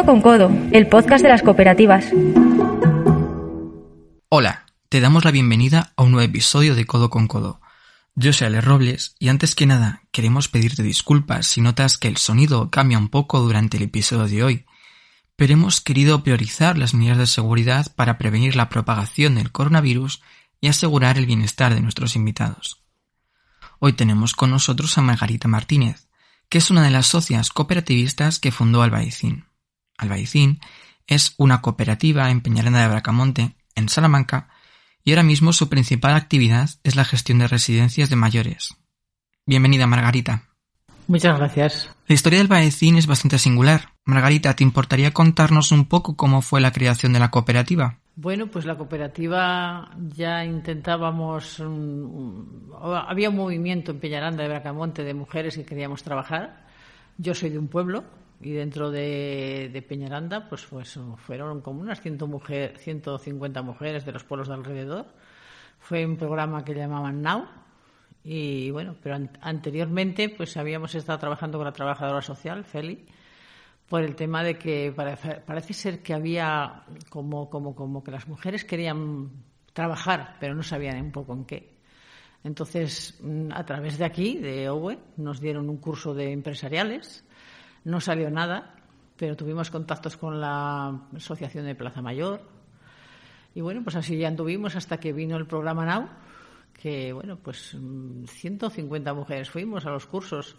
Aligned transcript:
Codo 0.00 0.12
con 0.12 0.22
Codo, 0.22 0.50
el 0.72 0.86
podcast 0.86 1.22
de 1.22 1.28
las 1.28 1.42
cooperativas. 1.42 2.06
Hola, 4.30 4.64
te 4.88 4.98
damos 4.98 5.26
la 5.26 5.30
bienvenida 5.30 5.92
a 5.94 6.02
un 6.04 6.12
nuevo 6.12 6.26
episodio 6.26 6.74
de 6.74 6.86
Codo 6.86 7.10
con 7.10 7.26
Codo. 7.26 7.60
Yo 8.14 8.32
soy 8.32 8.46
Ale 8.46 8.62
Robles 8.62 9.14
y 9.18 9.28
antes 9.28 9.54
que 9.54 9.66
nada 9.66 10.04
queremos 10.10 10.48
pedirte 10.48 10.82
disculpas 10.82 11.48
si 11.48 11.60
notas 11.60 11.98
que 11.98 12.08
el 12.08 12.16
sonido 12.16 12.70
cambia 12.70 12.96
un 12.96 13.10
poco 13.10 13.40
durante 13.40 13.76
el 13.76 13.82
episodio 13.82 14.26
de 14.26 14.42
hoy, 14.42 14.66
pero 15.36 15.52
hemos 15.52 15.82
querido 15.82 16.22
priorizar 16.22 16.78
las 16.78 16.94
medidas 16.94 17.18
de 17.18 17.26
seguridad 17.26 17.94
para 17.94 18.16
prevenir 18.16 18.56
la 18.56 18.70
propagación 18.70 19.34
del 19.34 19.52
coronavirus 19.52 20.22
y 20.62 20.68
asegurar 20.68 21.18
el 21.18 21.26
bienestar 21.26 21.74
de 21.74 21.82
nuestros 21.82 22.16
invitados. 22.16 22.82
Hoy 23.80 23.92
tenemos 23.92 24.32
con 24.32 24.50
nosotros 24.50 24.96
a 24.96 25.02
Margarita 25.02 25.46
Martínez, 25.46 26.08
que 26.48 26.56
es 26.56 26.70
una 26.70 26.84
de 26.84 26.90
las 26.90 27.06
socias 27.06 27.50
cooperativistas 27.50 28.38
que 28.38 28.50
fundó 28.50 28.80
Albaicín. 28.80 29.49
Albaicín 30.00 30.60
es 31.06 31.34
una 31.36 31.60
cooperativa 31.60 32.30
en 32.30 32.40
Peñaranda 32.40 32.80
de 32.80 32.88
Bracamonte, 32.88 33.56
en 33.74 33.88
Salamanca, 33.88 34.48
y 35.04 35.12
ahora 35.12 35.22
mismo 35.22 35.52
su 35.52 35.68
principal 35.68 36.14
actividad 36.14 36.70
es 36.84 36.96
la 36.96 37.04
gestión 37.04 37.38
de 37.38 37.48
residencias 37.48 38.10
de 38.10 38.16
mayores. 38.16 38.76
Bienvenida, 39.46 39.86
Margarita. 39.86 40.44
Muchas 41.08 41.36
gracias. 41.38 41.90
La 42.06 42.14
historia 42.14 42.38
del 42.38 42.46
Baecín 42.46 42.96
es 42.96 43.08
bastante 43.08 43.38
singular. 43.38 43.88
Margarita, 44.04 44.54
¿te 44.54 44.62
importaría 44.62 45.12
contarnos 45.12 45.72
un 45.72 45.86
poco 45.86 46.16
cómo 46.16 46.40
fue 46.42 46.60
la 46.60 46.72
creación 46.72 47.12
de 47.12 47.18
la 47.18 47.30
cooperativa? 47.30 47.98
Bueno, 48.14 48.46
pues 48.46 48.64
la 48.64 48.76
cooperativa 48.76 49.90
ya 50.14 50.44
intentábamos. 50.44 51.58
Mm, 51.58 52.72
había 53.08 53.30
un 53.30 53.36
movimiento 53.36 53.90
en 53.90 53.98
Peñaranda 53.98 54.42
de 54.42 54.50
Bracamonte 54.50 55.02
de 55.02 55.14
mujeres 55.14 55.56
que 55.56 55.64
queríamos 55.64 56.02
trabajar. 56.04 56.66
Yo 57.18 57.34
soy 57.34 57.50
de 57.50 57.58
un 57.58 57.66
pueblo 57.66 58.04
y 58.40 58.52
dentro 58.52 58.90
de, 58.90 59.84
Peñaranda 59.88 60.48
pues, 60.48 60.66
pues 60.66 60.98
fueron 61.16 61.60
como 61.60 61.80
unas 61.80 62.00
100 62.00 62.18
mujer, 62.28 62.78
150 62.78 63.62
mujeres 63.62 64.04
de 64.04 64.12
los 64.12 64.24
pueblos 64.24 64.48
de 64.48 64.54
alrededor. 64.54 65.06
Fue 65.78 66.04
un 66.06 66.16
programa 66.16 66.64
que 66.64 66.74
llamaban 66.74 67.22
Now 67.22 67.46
y 68.24 68.70
bueno, 68.70 68.96
pero 69.02 69.16
anteriormente 69.40 70.28
pues 70.28 70.56
habíamos 70.56 70.94
estado 70.94 71.18
trabajando 71.18 71.58
con 71.58 71.66
la 71.66 71.72
trabajadora 71.72 72.22
social, 72.22 72.64
Feli, 72.64 73.06
por 73.88 74.02
el 74.02 74.14
tema 74.14 74.42
de 74.42 74.58
que 74.58 74.92
parece 75.46 75.72
ser 75.74 76.02
que 76.02 76.14
había 76.14 76.84
como, 77.08 77.50
como, 77.50 77.74
como 77.74 78.04
que 78.04 78.10
las 78.10 78.28
mujeres 78.28 78.64
querían 78.64 79.30
trabajar, 79.72 80.36
pero 80.40 80.54
no 80.54 80.62
sabían 80.62 81.00
un 81.00 81.12
poco 81.12 81.32
en 81.32 81.44
qué. 81.44 81.80
Entonces, 82.42 83.18
mm, 83.20 83.52
a 83.52 83.64
través 83.64 83.98
de 83.98 84.04
aquí, 84.04 84.38
de 84.38 84.68
Owen, 84.68 84.98
nos 85.16 85.40
dieron 85.40 85.68
un 85.68 85.76
curso 85.76 86.14
de 86.14 86.32
empresariales. 86.32 87.24
No 87.84 88.00
salió 88.00 88.30
nada, 88.30 88.74
pero 89.16 89.36
tuvimos 89.36 89.70
contactos 89.70 90.16
con 90.16 90.40
la 90.40 91.08
Asociación 91.14 91.66
de 91.66 91.74
Plaza 91.74 92.02
Mayor. 92.02 92.40
Y 93.54 93.60
bueno, 93.60 93.82
pues 93.82 93.96
así 93.96 94.16
ya 94.16 94.28
anduvimos 94.28 94.76
hasta 94.76 94.98
que 94.98 95.12
vino 95.12 95.36
el 95.36 95.46
programa 95.46 95.84
Now, 95.84 96.08
que, 96.72 97.12
bueno, 97.12 97.36
pues 97.36 97.76
150 98.26 99.12
mm, 99.12 99.16
mujeres 99.16 99.50
fuimos 99.50 99.86
a 99.86 99.90
los 99.90 100.06
cursos. 100.06 100.56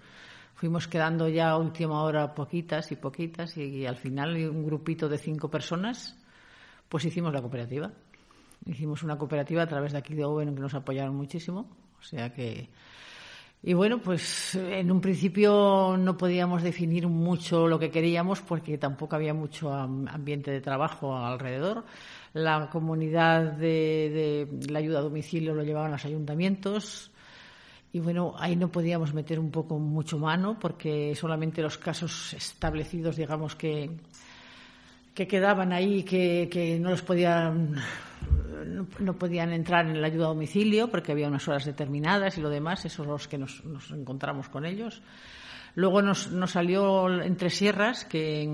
Fuimos 0.54 0.88
quedando 0.88 1.28
ya 1.28 1.50
a 1.50 1.58
última 1.58 2.04
hora 2.04 2.36
poquitas 2.36 2.92
y 2.92 2.96
poquitas 2.96 3.58
y, 3.58 3.86
al 3.86 3.96
final 3.96 4.36
un 4.50 4.64
grupito 4.64 5.10
de 5.10 5.18
cinco 5.18 5.50
personas, 5.50 6.16
pues 6.88 7.06
hicimos 7.06 7.34
la 7.34 7.42
cooperativa. 7.42 7.92
Hicimos 8.66 9.02
una 9.02 9.18
cooperativa 9.18 9.64
a 9.64 9.68
través 9.68 9.94
de 9.94 9.98
aquí 9.98 10.14
de 10.14 10.24
Owen 10.24 10.54
que 10.54 10.62
nos 10.62 10.76
apoyaron 10.76 11.16
muchísimo. 11.16 11.68
O 12.00 12.04
sea 12.04 12.32
que. 12.32 12.70
Y 13.64 13.74
bueno, 13.76 14.00
pues 14.00 14.56
en 14.56 14.92
un 14.92 15.00
principio 15.02 15.96
no 15.96 16.18
podíamos 16.18 16.64
definir 16.64 17.08
mucho 17.08 17.68
lo 17.68 17.78
que 17.78 17.92
queríamos 17.92 18.42
porque 18.42 18.80
tampoco 18.80 19.16
había 19.16 19.36
mucho 19.36 19.72
ambiente 19.72 20.50
de 20.50 20.62
trabajo 20.62 21.16
alrededor. 21.16 21.86
La 22.34 22.70
comunidad 22.72 23.54
de, 23.54 24.48
la 24.68 24.80
ayuda 24.80 25.00
a 25.00 25.04
domicilio 25.04 25.54
lo 25.54 25.64
llevaban 25.64 25.92
los 25.92 26.04
ayuntamientos. 26.06 27.12
Y 27.94 28.00
bueno, 28.00 28.34
ahí 28.40 28.56
no 28.56 28.72
podíamos 28.72 29.14
meter 29.14 29.40
un 29.40 29.52
poco 29.52 29.78
mucho 29.78 30.18
mano 30.18 30.58
porque 30.60 31.14
solamente 31.14 31.62
los 31.62 31.78
casos 31.78 32.34
establecidos, 32.34 33.18
digamos, 33.18 33.56
que, 33.56 33.92
que 35.14 35.28
quedaban 35.28 35.72
ahí, 35.72 36.02
que, 36.02 36.50
que 36.52 36.80
no 36.80 36.90
los 36.90 37.04
podían 37.04 37.76
no, 38.66 39.14
podían 39.18 39.54
entrar 39.54 39.86
en 39.88 40.02
la 40.02 40.08
ayuda 40.08 40.26
a 40.26 40.30
domicilio 40.30 40.90
porque 40.90 41.12
había 41.12 41.28
unas 41.28 41.48
horas 41.48 41.66
determinadas 41.66 42.38
y 42.38 42.42
lo 42.42 42.50
demás, 42.50 42.86
esos 42.86 43.06
los 43.06 43.28
que 43.28 43.38
nos, 43.38 43.64
nos 43.66 43.92
encontramos 43.92 44.50
con 44.50 44.66
ellos. 44.66 45.02
Luego 45.76 46.02
nos, 46.02 46.30
salió 46.48 47.10
Entre 47.22 47.50
Sierras, 47.50 48.04
que 48.04 48.50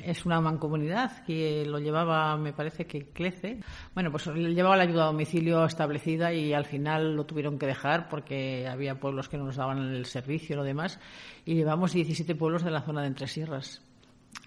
es 0.00 0.26
una 0.26 0.40
mancomunidad 0.40 1.24
que 1.24 1.64
lo 1.66 1.78
llevaba, 1.78 2.36
me 2.36 2.52
parece 2.52 2.86
que 2.86 3.08
Clece. 3.08 3.60
Bueno, 3.94 4.10
pues 4.10 4.26
llevaba 4.26 4.76
la 4.76 4.84
ayuda 4.84 5.04
a 5.04 5.06
domicilio 5.06 5.64
establecida 5.64 6.32
y 6.32 6.52
al 6.52 6.64
final 6.64 7.16
lo 7.16 7.24
tuvieron 7.24 7.58
que 7.58 7.66
dejar 7.66 8.08
porque 8.08 8.68
había 8.68 9.00
pueblos 9.00 9.28
que 9.28 9.36
no 9.36 9.44
nos 9.44 9.56
daban 9.56 9.78
el 9.78 10.06
servicio 10.06 10.54
y 10.54 10.56
lo 10.56 10.64
demás. 10.64 11.00
Y 11.44 11.54
llevamos 11.54 11.92
17 11.92 12.34
pueblos 12.36 12.62
de 12.62 12.70
la 12.70 12.82
zona 12.82 13.00
de 13.00 13.08
Entre 13.08 13.26
Sierras. 13.26 13.82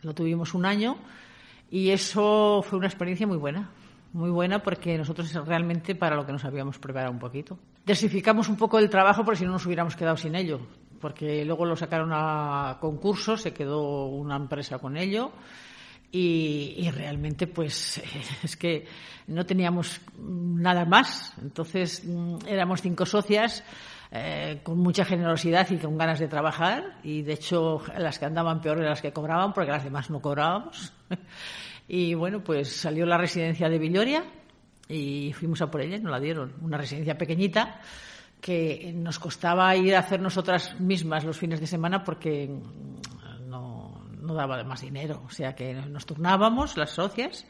Lo 0.02 0.14
tuvimos 0.14 0.54
un 0.54 0.66
año 0.66 0.98
y 1.70 1.90
eso 1.90 2.62
fue 2.62 2.80
una 2.80 2.88
experiencia 2.88 3.28
muy 3.28 3.38
buena. 3.38 3.70
Muy 4.14 4.30
buena 4.30 4.64
porque 4.64 4.98
nosotros 4.98 5.34
realmente 5.46 5.96
para 5.96 6.16
lo 6.16 6.26
que 6.26 6.32
nos 6.32 6.46
habíamos 6.46 6.80
preparado 6.80 7.12
un 7.12 7.20
poquito. 7.20 7.58
Desificamos 7.86 8.50
un 8.50 8.58
poco 8.58 8.80
el 8.80 8.90
trabajo 8.90 9.24
porque 9.24 9.40
si 9.40 9.46
no 9.46 9.52
nos 9.52 9.66
hubiéramos 9.66 9.96
quedado 9.96 10.18
sin 10.18 10.36
ello 10.36 10.62
porque 11.00 11.46
luego 11.46 11.66
lo 11.66 11.76
sacaron 11.76 12.12
a 12.14 12.78
concurso, 12.80 13.38
se 13.38 13.54
quedó 13.54 14.08
una 14.08 14.36
empresa 14.36 14.80
con 14.80 14.98
ello 14.98 15.32
y, 16.12 16.90
realmente 16.92 17.48
pues 17.48 18.02
es 18.44 18.56
que 18.58 18.86
no 19.28 19.46
teníamos 19.46 20.02
nada 20.18 20.86
más. 20.86 21.34
Entonces 21.42 22.04
mm, 22.06 22.48
éramos 22.48 22.82
cinco 22.82 23.06
socias 23.06 23.64
eh, 24.12 24.62
con 24.64 24.80
mucha 24.80 25.04
generosidad 25.04 25.70
y 25.70 25.78
con 25.78 25.98
ganas 25.98 26.20
de 26.20 26.28
trabajar 26.28 26.98
y 27.04 27.24
de 27.24 27.34
hecho 27.34 27.82
las 27.98 28.20
que 28.20 28.26
andaban 28.26 28.62
peor 28.62 28.78
eran 28.78 28.92
las 28.92 29.02
que 29.02 29.12
cobraban 29.12 29.54
porque 29.54 29.72
las 29.72 29.84
demás 29.84 30.10
no 30.10 30.22
cobrábamos. 30.22 30.94
y 31.88 32.14
bueno, 32.14 32.44
pues 32.44 32.76
salió 32.76 33.06
la 33.06 33.18
residencia 33.18 33.70
de 33.70 33.80
Villoria 33.80 34.24
y 34.88 35.34
fuimos 35.34 35.62
a 35.62 35.72
por 35.72 35.82
ella 35.82 35.98
y 35.98 36.02
nos 36.02 36.12
la 36.12 36.20
dieron. 36.20 36.54
Una 36.62 36.78
residencia 36.78 37.18
pequeñita 37.18 37.80
que 38.42 38.92
nos 38.96 39.20
costaba 39.20 39.76
ir 39.76 39.96
a 39.96 40.00
hacer 40.00 40.22
nosotras 40.22 40.80
mismas 40.80 41.24
los 41.24 41.38
fines 41.38 41.60
de 41.60 41.68
semana 41.68 42.04
porque 42.04 42.50
no, 43.48 44.04
no 44.22 44.34
daba 44.34 44.64
más 44.64 44.82
dinero. 44.82 45.24
O 45.26 45.30
sea 45.30 45.56
que 45.56 45.74
nos 45.74 46.06
turnábamos 46.06 46.78
las 46.78 46.92
socias 46.92 47.46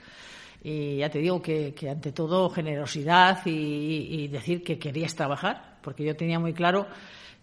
y 0.63 0.97
ya 0.97 1.09
te 1.09 1.19
digo 1.19 1.41
que, 1.41 1.73
ante 1.89 2.11
todo 2.11 2.49
generosidad 2.49 3.45
y, 3.45 4.27
decir 4.27 4.63
que 4.63 4.79
querías 4.79 5.15
trabajar, 5.15 5.77
porque 5.81 6.03
yo 6.03 6.15
tenía 6.15 6.39
muy 6.39 6.53
claro 6.53 6.87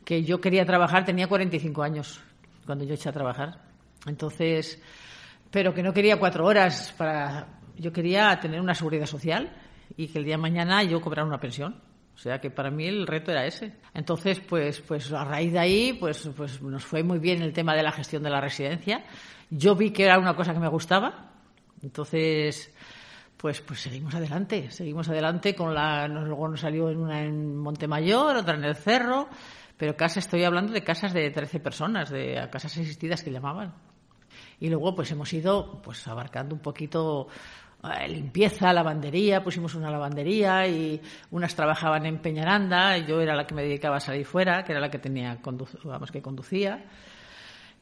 que 0.05 0.23
yo 0.23 0.41
quería 0.41 0.67
trabajar, 0.67 1.05
tenía 1.05 1.29
45 1.29 1.83
años 1.83 2.21
cuando 2.67 2.85
yo 2.85 2.95
eché 2.95 3.09
a 3.09 3.13
trabajar. 3.13 3.61
Entonces, 4.07 4.83
pero 5.55 5.73
que 5.73 5.85
no 5.85 5.93
quería 5.93 6.19
cuatro 6.19 6.45
horas 6.47 6.93
para. 6.99 7.61
Yo 7.77 7.93
quería 7.93 8.41
tener 8.41 8.61
una 8.61 8.75
seguridad 8.75 9.07
social 9.07 9.53
y 9.97 10.09
que 10.09 10.19
el 10.19 10.25
día 10.25 10.35
de 10.35 10.43
mañana 10.43 10.83
yo 10.83 11.01
cobrara 11.01 11.25
una 11.25 11.39
pensión. 11.39 11.81
O 12.13 12.19
sea 12.19 12.41
que 12.41 12.51
para 12.51 12.73
mí 12.73 12.89
el 12.89 13.07
reto 13.07 13.31
era 13.31 13.47
ese. 13.47 13.77
Entonces, 13.95 14.41
pues, 14.41 14.81
pues 14.81 15.13
a 15.13 15.25
raíz 15.25 15.53
de 15.53 15.61
ahí, 15.61 15.93
pues, 15.93 16.29
pues 16.37 16.61
nos 16.61 16.85
fue 16.85 17.05
muy 17.05 17.21
bien 17.21 17.41
el 17.41 17.53
tema 17.53 17.73
de 17.77 17.85
la 17.85 17.93
gestión 17.93 18.25
de 18.25 18.31
la 18.31 18.41
residencia. 18.41 19.05
Yo 19.49 19.77
vi 19.77 19.93
que 19.93 20.07
era 20.07 20.19
una 20.19 20.35
cosa 20.35 20.53
que 20.53 20.59
me 20.59 20.69
gustaba. 20.69 21.31
Entonces, 21.85 22.75
pues, 23.37 23.61
pues 23.61 23.79
seguimos 23.79 24.13
adelante, 24.13 24.73
seguimos 24.73 25.09
adelante 25.09 25.55
con 25.55 25.73
la, 25.73 26.09
luego 26.09 26.49
nos 26.49 26.61
salió 26.61 26.91
en 26.91 26.99
una 26.99 27.23
en 27.23 27.57
Montemayor, 27.59 28.39
otra 28.39 28.57
en 28.57 28.65
el 28.65 28.75
Cerro, 28.75 29.29
pero 29.77 29.97
casa, 29.97 30.19
estoy 30.19 30.43
hablando 30.43 30.73
de 30.73 30.83
casas 30.83 31.13
de 31.13 31.31
13 31.31 31.61
personas, 31.61 32.11
de 32.11 32.49
casas 32.51 32.77
existidas 32.77 33.23
que 33.23 33.31
llamaban. 33.31 33.94
Y 34.61 34.69
luego, 34.69 34.95
pues 34.95 35.11
hemos 35.11 35.33
ido, 35.33 35.81
pues 35.83 36.07
abarcando 36.07 36.55
un 36.55 36.61
poquito 36.61 37.29
eh, 37.85 38.09
limpieza, 38.09 38.73
lavandería, 38.73 39.43
pusimos 39.45 39.75
una 39.75 39.91
lavandería 39.91 40.67
y 40.67 41.01
unas 41.31 41.55
trabajaban 41.55 42.07
en 42.07 42.19
Peñaranda, 42.19 42.97
yo 42.99 43.21
era 43.21 43.35
la 43.35 43.47
que 43.47 43.55
me 43.55 43.63
dedicaba 43.63 43.97
a 43.97 44.01
salir 44.01 44.25
fuera, 44.25 44.65
que 44.65 44.73
era 44.73 44.81
la 44.81 44.91
que 44.91 44.99
tenía, 44.99 45.39
vamos, 45.85 46.11
que 46.11 46.23
conducía. 46.23 46.83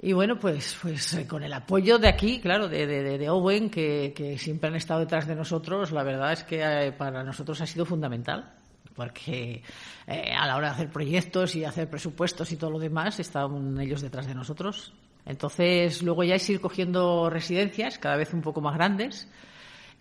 Y 0.00 0.12
bueno, 0.12 0.36
pues, 0.38 0.76
pues 0.82 1.14
eh, 1.14 1.26
con 1.28 1.44
el 1.44 1.52
apoyo 1.52 1.98
de 1.98 2.08
aquí, 2.08 2.40
claro, 2.40 2.68
de, 2.68 2.86
de, 2.86 3.30
Owen, 3.30 3.70
que, 3.70 4.36
siempre 4.38 4.68
han 4.68 4.74
estado 4.74 5.00
detrás 5.00 5.28
de 5.28 5.36
nosotros, 5.36 5.92
la 5.92 6.02
verdad 6.02 6.32
es 6.32 6.42
que 6.42 6.60
eh, 6.62 6.90
para 6.90 7.22
nosotros 7.22 7.60
ha 7.60 7.66
sido 7.66 7.84
fundamental, 7.84 8.54
porque 8.96 9.62
a 10.08 10.46
la 10.46 10.56
hora 10.56 10.68
de 10.68 10.74
hacer 10.74 10.90
proyectos 10.90 11.54
y 11.54 11.64
hacer 11.64 11.88
presupuestos 11.88 12.50
y 12.50 12.56
todo 12.56 12.70
lo 12.70 12.78
demás, 12.80 13.20
estaban 13.20 13.80
ellos 13.80 14.02
detrás 14.02 14.26
de 14.26 14.34
nosotros. 14.34 14.92
Entonces, 15.24 16.02
luego 16.02 16.24
ya 16.24 16.34
es 16.34 16.50
ir 16.50 16.60
cogiendo 16.60 17.30
residencias 17.30 17.98
cada 17.98 18.16
vez 18.16 18.34
un 18.34 18.42
poco 18.42 18.60
más 18.60 18.74
grandes 18.74 19.28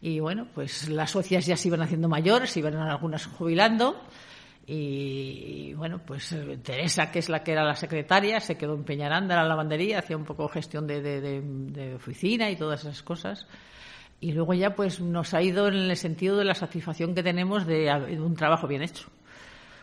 y 0.02 0.20
bueno, 0.20 0.48
pues 0.54 0.90
las 0.90 1.12
socias 1.12 1.46
ya 1.46 1.56
se 1.56 1.68
iban 1.68 1.82
haciendo 1.82 2.10
mayores, 2.10 2.58
iban 2.58 2.76
algunas 2.76 3.28
jubilando 3.28 4.02
Y, 4.66 5.74
bueno, 5.76 6.02
pues 6.06 6.32
eh, 6.32 6.58
Teresa, 6.64 7.12
que 7.12 7.20
es 7.20 7.30
la 7.30 7.44
que 7.44 7.52
era 7.52 7.64
la 7.64 7.76
secretaria, 7.76 8.40
se 8.40 8.58
quedó 8.58 8.74
en 8.74 8.84
Peñaranda, 8.84 9.36
en 9.36 9.42
la 9.42 9.48
lavandería, 9.48 10.00
hacía 10.00 10.18
un 10.18 10.24
poco 10.24 10.48
gestión 10.48 10.88
de, 10.88 11.02
de, 11.02 11.96
oficina 11.96 12.50
y 12.50 12.56
todas 12.56 12.82
esas 12.82 13.04
cosas. 13.04 13.48
Y 14.20 14.32
luego 14.34 14.54
ya 14.54 14.76
pues 14.76 15.00
nos 15.02 15.34
ha 15.34 15.42
ido 15.42 15.68
en 15.68 15.76
el 15.76 15.98
sentido 15.98 16.38
de 16.38 16.46
la 16.46 16.56
satisfacción 16.56 17.14
que 17.14 17.24
tenemos 17.24 17.66
de 17.68 17.92
un 18.20 18.36
trabajo 18.36 18.68
bien 18.68 18.82
hecho. 18.82 19.08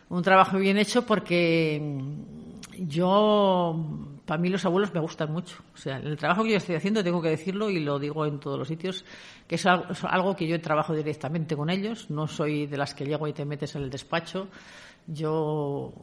Un 0.08 0.22
trabajo 0.22 0.58
bien 0.58 0.78
hecho 0.78 1.04
porque 1.04 1.80
mm, 1.80 2.86
yo 2.88 4.17
para 4.28 4.42
mí 4.42 4.50
los 4.50 4.62
abuelos 4.66 4.92
me 4.92 5.00
gustan 5.00 5.32
mucho. 5.32 5.56
O 5.72 5.78
sea, 5.78 5.96
el 5.96 6.18
trabajo 6.18 6.44
que 6.44 6.50
yo 6.50 6.56
estoy 6.58 6.74
haciendo, 6.74 7.02
tengo 7.02 7.22
que 7.22 7.30
decirlo 7.30 7.70
y 7.70 7.80
lo 7.80 7.98
digo 7.98 8.26
en 8.26 8.38
todos 8.38 8.58
los 8.58 8.68
sitios, 8.68 9.02
que 9.46 9.54
es 9.54 9.64
algo, 9.64 10.36
que 10.36 10.46
yo 10.46 10.60
trabajo 10.60 10.94
directamente 10.94 11.56
con 11.56 11.70
ellos. 11.70 12.10
No 12.10 12.26
soy 12.26 12.66
de 12.66 12.76
las 12.76 12.92
que 12.92 13.06
llego 13.06 13.26
y 13.26 13.32
te 13.32 13.46
metes 13.46 13.74
en 13.74 13.84
el 13.84 13.88
despacho. 13.88 14.48
Yo 15.06 15.94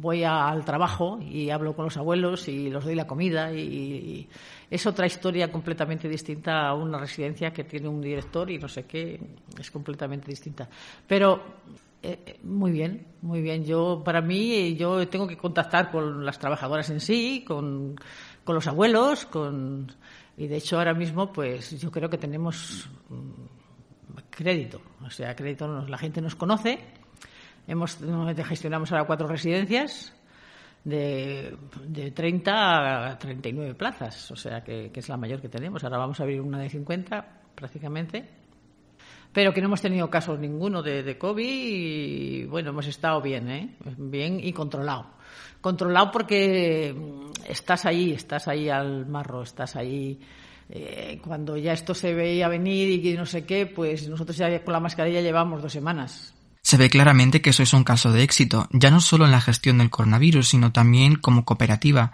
voy 0.00 0.24
al 0.24 0.64
trabajo 0.64 1.18
y 1.20 1.50
hablo 1.50 1.76
con 1.76 1.84
los 1.84 1.98
abuelos 1.98 2.48
y 2.48 2.70
los 2.70 2.86
doy 2.86 2.94
la 2.94 3.06
comida 3.06 3.52
y, 3.52 4.26
es 4.70 4.86
otra 4.86 5.06
historia 5.06 5.52
completamente 5.52 6.08
distinta 6.08 6.68
a 6.68 6.74
una 6.74 6.96
residencia 6.96 7.52
que 7.52 7.64
tiene 7.64 7.88
un 7.88 8.00
director 8.00 8.50
y 8.50 8.56
no 8.56 8.68
sé 8.68 8.84
qué, 8.84 9.20
es 9.58 9.70
completamente 9.70 10.28
distinta. 10.28 10.66
Pero 11.06 11.42
eh, 12.02 12.18
eh, 12.26 12.40
muy 12.42 12.70
bien, 12.70 13.06
muy 13.22 13.42
bien. 13.42 13.64
Yo, 13.64 14.02
para 14.04 14.20
mí, 14.20 14.76
yo 14.76 15.08
tengo 15.08 15.26
que 15.26 15.36
contactar 15.36 15.90
con 15.90 16.24
las 16.24 16.38
trabajadoras 16.38 16.90
en 16.90 17.00
sí, 17.00 17.44
con, 17.46 17.96
con 18.44 18.54
los 18.54 18.66
abuelos, 18.66 19.26
con, 19.26 19.90
y 20.36 20.46
de 20.46 20.56
hecho 20.56 20.78
ahora 20.78 20.94
mismo, 20.94 21.32
pues 21.32 21.78
yo 21.80 21.90
creo 21.90 22.08
que 22.08 22.18
tenemos 22.18 22.88
mm, 23.08 24.16
crédito. 24.30 24.80
O 25.04 25.10
sea, 25.10 25.34
crédito, 25.34 25.66
la 25.86 25.98
gente 25.98 26.20
nos 26.20 26.36
conoce. 26.36 26.78
Hemos, 27.66 27.98
gestionamos 28.46 28.92
ahora 28.92 29.04
cuatro 29.04 29.26
residencias 29.26 30.14
de, 30.84 31.56
de 31.86 32.12
30 32.12 33.10
a 33.10 33.18
39 33.18 33.74
plazas, 33.74 34.30
o 34.30 34.36
sea, 34.36 34.62
que, 34.62 34.90
que 34.90 35.00
es 35.00 35.08
la 35.08 35.16
mayor 35.16 35.40
que 35.40 35.48
tenemos. 35.48 35.82
Ahora 35.84 35.98
vamos 35.98 36.20
a 36.20 36.22
abrir 36.22 36.40
una 36.40 36.60
de 36.60 36.70
50 36.70 37.42
prácticamente 37.54 38.47
pero 39.32 39.52
que 39.52 39.60
no 39.60 39.66
hemos 39.66 39.80
tenido 39.80 40.10
casos 40.10 40.38
ninguno 40.38 40.82
de, 40.82 41.16
COVID 41.18 41.44
y 41.44 42.44
bueno, 42.44 42.70
hemos 42.70 42.86
estado 42.86 43.20
bien, 43.20 43.50
¿eh? 43.50 43.76
bien 43.96 44.40
y 44.42 44.52
controlado. 44.52 45.18
Controlado 45.60 46.10
porque 46.10 46.94
mm, 46.96 47.50
estás 47.50 47.84
ahí, 47.86 48.12
estás 48.12 48.48
ahí 48.48 48.68
al 48.68 49.06
marro, 49.06 49.42
estás 49.42 49.76
ahí. 49.76 50.18
Eh, 50.70 51.20
cuando 51.24 51.56
ya 51.56 51.72
esto 51.72 51.94
se 51.94 52.12
veía 52.12 52.48
venir 52.48 53.04
y 53.04 53.14
no 53.14 53.26
sé 53.26 53.44
qué, 53.44 53.66
pues 53.66 54.08
nosotros 54.08 54.36
ya 54.36 54.62
con 54.62 54.72
la 54.72 54.80
mascarilla 54.80 55.20
llevamos 55.20 55.62
dos 55.62 55.72
semanas. 55.72 56.34
Se 56.62 56.76
ve 56.76 56.90
claramente 56.90 57.40
que 57.40 57.52
sois 57.52 57.72
un 57.72 57.84
caso 57.84 58.12
de 58.12 58.22
éxito, 58.22 58.68
ya 58.72 58.90
no 58.90 59.00
solo 59.00 59.24
en 59.24 59.30
la 59.30 59.40
gestión 59.40 59.78
del 59.78 59.88
coronavirus, 59.88 60.48
sino 60.48 60.72
también 60.72 61.16
como 61.16 61.44
cooperativa. 61.44 62.12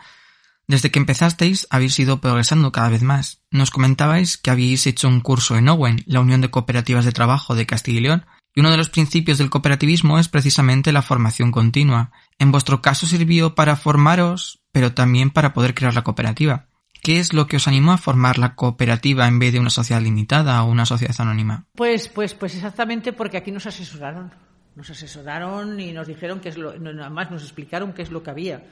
Desde 0.66 0.90
que 0.90 0.98
empezasteis 0.98 1.66
habéis 1.70 1.98
ido 1.98 2.20
progresando 2.20 2.72
cada 2.72 2.88
vez 2.88 3.02
más. 3.02 3.42
Nos 3.50 3.70
comentabais 3.70 4.38
que 4.38 4.50
habéis 4.50 4.86
hecho 4.86 5.08
un 5.08 5.20
curso 5.20 5.56
en 5.56 5.68
Owen, 5.68 6.02
la 6.06 6.20
Unión 6.20 6.40
de 6.40 6.50
Cooperativas 6.50 7.04
de 7.04 7.12
Trabajo 7.12 7.54
de 7.54 7.66
Castilla 7.66 7.98
y 7.98 8.02
León, 8.02 8.26
y 8.54 8.60
uno 8.60 8.70
de 8.70 8.76
los 8.76 8.88
principios 8.88 9.38
del 9.38 9.50
cooperativismo 9.50 10.18
es 10.18 10.28
precisamente 10.28 10.92
la 10.92 11.02
formación 11.02 11.50
continua. 11.50 12.12
En 12.38 12.50
vuestro 12.50 12.80
caso 12.80 13.06
sirvió 13.06 13.54
para 13.54 13.76
formaros, 13.76 14.62
pero 14.72 14.94
también 14.94 15.30
para 15.30 15.52
poder 15.52 15.74
crear 15.74 15.94
la 15.94 16.04
cooperativa. 16.04 16.68
¿Qué 17.02 17.18
es 17.18 17.34
lo 17.34 17.46
que 17.46 17.56
os 17.56 17.68
animó 17.68 17.92
a 17.92 17.98
formar 17.98 18.38
la 18.38 18.54
cooperativa 18.54 19.26
en 19.28 19.38
vez 19.38 19.52
de 19.52 19.60
una 19.60 19.68
sociedad 19.68 20.00
limitada 20.00 20.62
o 20.62 20.70
una 20.70 20.86
sociedad 20.86 21.14
anónima? 21.18 21.66
Pues, 21.74 22.08
pues, 22.08 22.32
pues 22.32 22.54
exactamente 22.54 23.12
porque 23.12 23.36
aquí 23.36 23.50
nos 23.50 23.66
asesoraron. 23.66 24.32
Nos 24.76 24.88
asesoraron 24.88 25.78
y 25.78 25.92
nos 25.92 26.06
dijeron 26.06 26.40
que 26.40 26.48
es 26.48 26.56
lo, 26.56 26.78
nada 26.78 27.10
más 27.10 27.30
nos 27.30 27.42
explicaron 27.42 27.92
qué 27.92 28.02
es 28.02 28.10
lo 28.10 28.22
que 28.22 28.30
había 28.30 28.64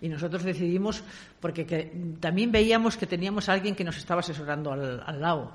y 0.00 0.08
nosotros 0.08 0.42
decidimos, 0.42 1.02
porque 1.40 1.92
también 2.20 2.50
veíamos 2.50 2.96
que 2.96 3.06
teníamos 3.06 3.48
a 3.48 3.52
alguien 3.52 3.74
que 3.74 3.84
nos 3.84 3.96
estaba 3.96 4.20
asesorando 4.20 4.72
al, 4.72 5.20
lado. 5.20 5.52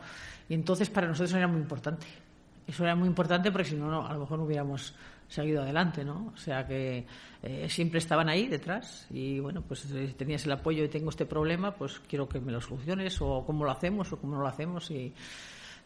Y 0.47 0.53
entonces 0.53 0.89
para 0.89 1.07
nosotros 1.07 1.33
era 1.33 1.47
muy 1.47 1.61
importante. 1.61 2.05
Eso 2.67 2.83
era 2.83 2.95
muy 2.95 3.07
importante 3.07 3.51
porque 3.51 3.69
si 3.69 3.75
no, 3.75 4.05
a 4.05 4.13
lo 4.13 4.21
mejor 4.21 4.39
no 4.39 4.45
hubiéramos 4.45 4.93
seguido 5.27 5.63
adelante, 5.63 6.03
¿no? 6.03 6.31
O 6.33 6.37
sea 6.37 6.65
que 6.67 7.05
eh, 7.41 7.67
siempre 7.69 7.99
estaban 7.99 8.29
ahí 8.29 8.47
detrás 8.47 9.07
y 9.09 9.39
bueno, 9.39 9.61
pues 9.61 9.81
si 9.81 10.07
tenías 10.13 10.45
el 10.45 10.51
apoyo 10.51 10.83
y 10.83 10.87
tengo 10.87 11.09
este 11.09 11.25
problema, 11.25 11.71
pues 11.71 11.99
quiero 12.07 12.27
que 12.27 12.39
me 12.39 12.51
lo 12.51 12.61
soluciones 12.61 13.19
o 13.21 13.43
cómo 13.45 13.65
lo 13.65 13.71
hacemos 13.71 14.11
o 14.13 14.17
cómo 14.17 14.35
no 14.35 14.41
lo 14.41 14.47
hacemos 14.47 14.89
y 14.91 15.13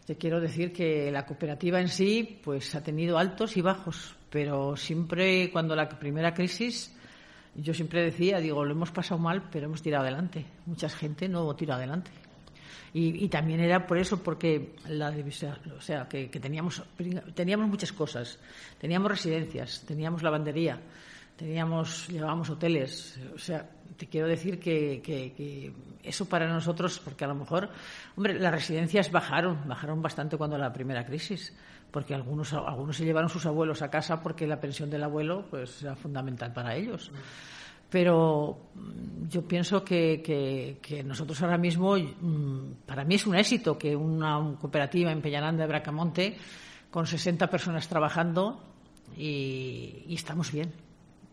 te 0.06 0.15
quiero 0.15 0.41
decir 0.41 0.73
que 0.73 1.11
la 1.11 1.25
cooperativa 1.25 1.79
en 1.79 1.88
sí 1.88 2.39
pues 2.44 2.75
ha 2.75 2.83
tenido 2.83 3.17
altos 3.17 3.56
y 3.57 3.61
bajos, 3.61 4.15
pero 4.29 4.75
siempre 4.75 5.51
cuando 5.51 5.75
la 5.75 5.88
primera 5.88 6.33
crisis 6.33 6.94
yo 7.61 7.73
siempre 7.73 8.03
decía, 8.03 8.39
digo, 8.39 8.63
lo 8.63 8.71
hemos 8.71 8.91
pasado 8.91 9.19
mal, 9.19 9.50
pero 9.51 9.65
hemos 9.65 9.81
tirado 9.81 10.03
adelante. 10.03 10.45
Mucha 10.65 10.89
gente 10.89 11.27
no 11.27 11.56
tira 11.56 11.75
adelante. 11.75 12.11
Y, 12.94 13.27
también 13.29 13.59
era 13.59 13.85
por 13.85 14.00
eso, 14.00 14.23
porque 14.23 14.73
la 14.88 15.13
o 15.77 15.81
sea, 15.81 16.07
que, 16.07 16.27
teníamos, 16.27 16.81
teníamos 17.35 17.67
muchas 17.67 17.94
cosas. 17.94 18.39
Teníamos 18.79 19.11
residencias, 19.11 19.83
teníamos 19.85 20.23
lavandería, 20.23 20.79
teníamos, 21.35 22.07
llevábamos 22.07 22.50
hoteles. 22.50 23.19
O 23.35 23.38
sea, 23.38 23.69
te 23.95 24.07
quiero 24.07 24.27
decir 24.27 24.59
que, 24.59 25.01
que, 25.03 25.71
eso 26.01 26.27
para 26.27 26.47
nosotros, 26.47 27.00
porque 27.00 27.25
a 27.25 27.27
lo 27.27 27.35
mejor, 27.35 27.69
hombre, 28.15 28.39
las 28.39 28.53
residencias 28.53 29.11
bajaron, 29.11 29.67
bajaron 29.67 30.01
bastante 30.01 30.38
cuando 30.38 30.57
la 30.57 30.73
primera 30.73 31.06
crisis 31.06 31.53
porque 31.91 32.13
algunos, 32.13 32.53
algunos 32.53 32.95
se 32.95 33.06
llevaron 33.06 33.30
sus 33.30 33.45
abuelos 33.45 33.81
a 33.81 33.89
casa 33.89 34.21
porque 34.21 34.47
la 34.47 34.59
pensión 34.59 34.89
del 34.89 35.03
abuelo 35.03 35.45
pues 35.50 35.81
era 35.81 35.95
fundamental 35.95 36.53
para 36.53 36.75
ellos. 36.75 37.12
Pero 37.89 38.69
mm, 38.75 39.27
yo 39.30 39.47
pienso 39.47 39.83
que, 39.83 40.21
que, 40.81 41.03
nosotros 41.03 41.41
ahora 41.41 41.57
mismo, 41.57 41.95
mm, 41.97 42.86
para 42.86 43.03
mí 43.03 43.15
es 43.15 43.25
un 43.25 43.36
éxito 43.36 43.77
que 43.77 43.95
una 43.95 44.56
cooperativa 44.59 45.12
en 45.12 45.21
Peñaranda 45.21 45.63
de 45.63 45.68
Bracamonte, 45.68 46.38
con 46.91 47.07
60 47.07 47.50
personas 47.50 47.88
trabajando, 47.88 48.63
y, 49.18 50.03
y 50.07 50.15
estamos 50.15 50.51
bien, 50.51 50.71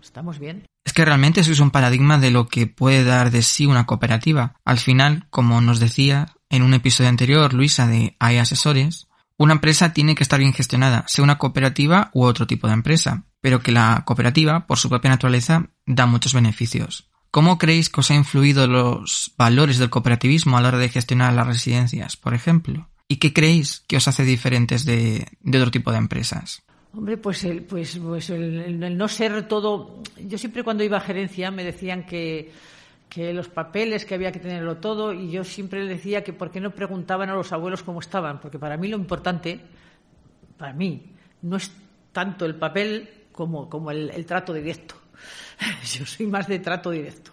estamos 0.02 0.38
bien. 0.38 0.64
Es 0.85 0.93
que 0.93 1.05
realmente 1.05 1.41
eso 1.41 1.52
es 1.52 1.61
un 1.61 1.70
paradigma 1.70 2.19
de 2.19 2.31
lo 2.31 2.47
que 2.47 2.67
puede 2.67 3.05
dar 3.05 3.31
de 3.31 3.43
sí 3.43 3.67
una 3.67 3.85
cooperativa. 3.85 4.55
Al 4.64 4.79
final, 4.79 5.26
como 5.31 5.61
nos 5.61 5.81
decía 5.81 6.28
en 6.49 6.62
un 6.62 6.75
episodio 6.75 7.11
anterior 7.11 7.52
Luisa 7.52 7.87
de 7.87 8.16
Hay 8.19 8.38
Asesores, 8.38 9.09
una 9.38 9.55
empresa 9.55 9.93
tiene 9.93 10.14
que 10.14 10.23
estar 10.23 10.38
bien 10.38 10.52
gestionada, 10.52 11.05
sea 11.09 11.25
una 11.25 11.38
cooperativa 11.38 12.11
u 12.14 12.25
otro 12.25 12.47
tipo 12.47 12.66
de 12.66 12.75
empresa, 12.75 13.25
pero 13.40 13.61
que 13.61 13.73
la 13.73 14.02
cooperativa, 14.07 14.66
por 14.66 14.78
su 14.78 14.88
propia 14.88 15.11
naturaleza, 15.11 15.71
da 15.85 16.07
muchos 16.07 16.35
beneficios. 16.35 17.11
¿Cómo 17.31 17.59
creéis 17.59 17.90
que 17.90 18.00
os 18.00 18.11
ha 18.11 18.14
influido 18.14 18.66
los 18.66 19.35
valores 19.37 19.78
del 19.78 19.90
cooperativismo 19.90 20.57
a 20.57 20.62
la 20.62 20.69
hora 20.69 20.78
de 20.78 20.88
gestionar 20.88 21.35
las 21.35 21.47
residencias, 21.47 22.16
por 22.16 22.33
ejemplo? 22.33 22.88
¿Y 23.09 23.16
qué 23.16 23.33
creéis 23.33 23.85
que 23.87 23.99
os 23.99 24.09
hace 24.09 24.25
diferentes 24.25 24.85
de, 24.85 25.28
otro 25.47 25.71
tipo 25.71 25.93
de 25.93 25.99
empresas? 25.99 26.62
Hombre, 26.95 27.19
pues, 27.19 27.45
el, 27.45 27.62
pues, 27.62 27.99
pues 28.02 28.31
el, 28.31 28.97
no 28.97 29.09
ser 29.09 29.47
todo. 29.47 30.02
Yo 30.19 30.38
siempre 30.38 30.64
cuando 30.64 30.83
iba 30.83 30.97
a 30.97 31.02
gerencia 31.02 31.50
me 31.50 31.62
decían 31.62 32.07
que 32.07 32.52
que 33.09 33.33
los 33.33 33.49
papeles, 33.49 34.05
que 34.05 34.15
había 34.15 34.33
que 34.33 34.41
tenerlo 34.41 34.79
todo, 34.79 35.13
y 35.13 35.31
yo 35.31 35.45
siempre 35.45 35.85
le 35.85 35.95
decía 35.95 36.23
que 36.25 36.33
por 36.33 36.51
qué 36.51 36.61
no 36.61 36.71
preguntaban 36.71 37.31
a 37.31 37.35
los 37.35 37.53
abuelos 37.53 37.83
cómo 37.83 38.01
estaban, 38.01 38.41
porque 38.41 38.59
para 38.59 38.77
mí 38.77 38.89
lo 38.89 38.97
importante, 38.97 39.61
para 40.57 40.73
mí, 40.73 41.13
no 41.43 41.57
es 41.57 41.71
tanto 42.13 42.45
el 42.45 42.57
papel 42.57 43.09
como, 43.33 43.69
como 43.69 43.91
el, 43.91 44.27
trato 44.27 44.53
directo. 44.53 44.95
Yo 45.85 46.05
soy 46.05 46.27
más 46.27 46.47
de 46.47 46.59
trato 46.59 46.91
directo. 46.91 47.33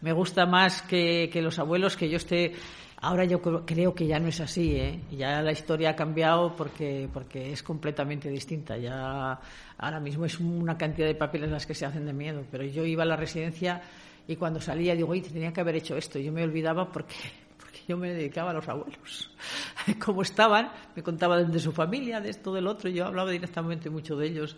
Me 0.00 0.12
gusta 0.12 0.46
más 0.46 0.82
que, 0.82 1.30
que 1.32 1.40
los 1.40 1.58
abuelos 1.58 1.96
que 1.96 2.08
yo 2.10 2.18
esté 2.18 2.52
Ahora 2.98 3.24
yo 3.24 3.42
creo 3.42 3.94
que 3.94 4.06
ya 4.06 4.18
no 4.18 4.28
es 4.28 4.40
así, 4.40 4.74
¿eh? 4.74 5.00
ya 5.10 5.42
la 5.42 5.52
historia 5.52 5.90
ha 5.90 5.96
cambiado 5.96 6.56
porque, 6.56 7.08
porque 7.12 7.52
es 7.52 7.62
completamente 7.62 8.30
distinta. 8.30 8.78
Ya 8.78 9.38
ahora 9.76 10.00
mismo 10.00 10.24
es 10.24 10.40
una 10.40 10.78
cantidad 10.78 11.06
de 11.06 11.14
papeles 11.14 11.50
las 11.50 11.66
que 11.66 11.74
se 11.74 11.84
hacen 11.84 12.06
de 12.06 12.14
miedo, 12.14 12.44
pero 12.50 12.64
yo 12.64 12.86
iba 12.86 13.02
a 13.02 13.06
la 13.06 13.16
residencia 13.16 13.82
y 14.28 14.36
cuando 14.36 14.60
salía 14.60 14.94
digo, 14.94 15.10
oye, 15.10 15.22
tenía 15.22 15.52
que 15.52 15.60
haber 15.60 15.76
hecho 15.76 15.96
esto. 15.96 16.18
Yo 16.18 16.32
me 16.32 16.42
olvidaba 16.42 16.90
porque, 16.90 17.14
porque 17.58 17.80
yo 17.86 17.96
me 17.96 18.12
dedicaba 18.12 18.50
a 18.50 18.54
los 18.54 18.68
abuelos. 18.68 19.30
Como 20.04 20.22
estaban, 20.22 20.70
me 20.94 21.02
contaban 21.02 21.50
de 21.50 21.60
su 21.60 21.72
familia, 21.72 22.20
de 22.20 22.30
esto, 22.30 22.52
del 22.52 22.66
otro. 22.66 22.90
Yo 22.90 23.06
hablaba 23.06 23.30
directamente 23.30 23.88
mucho 23.88 24.16
de 24.16 24.26
ellos. 24.26 24.56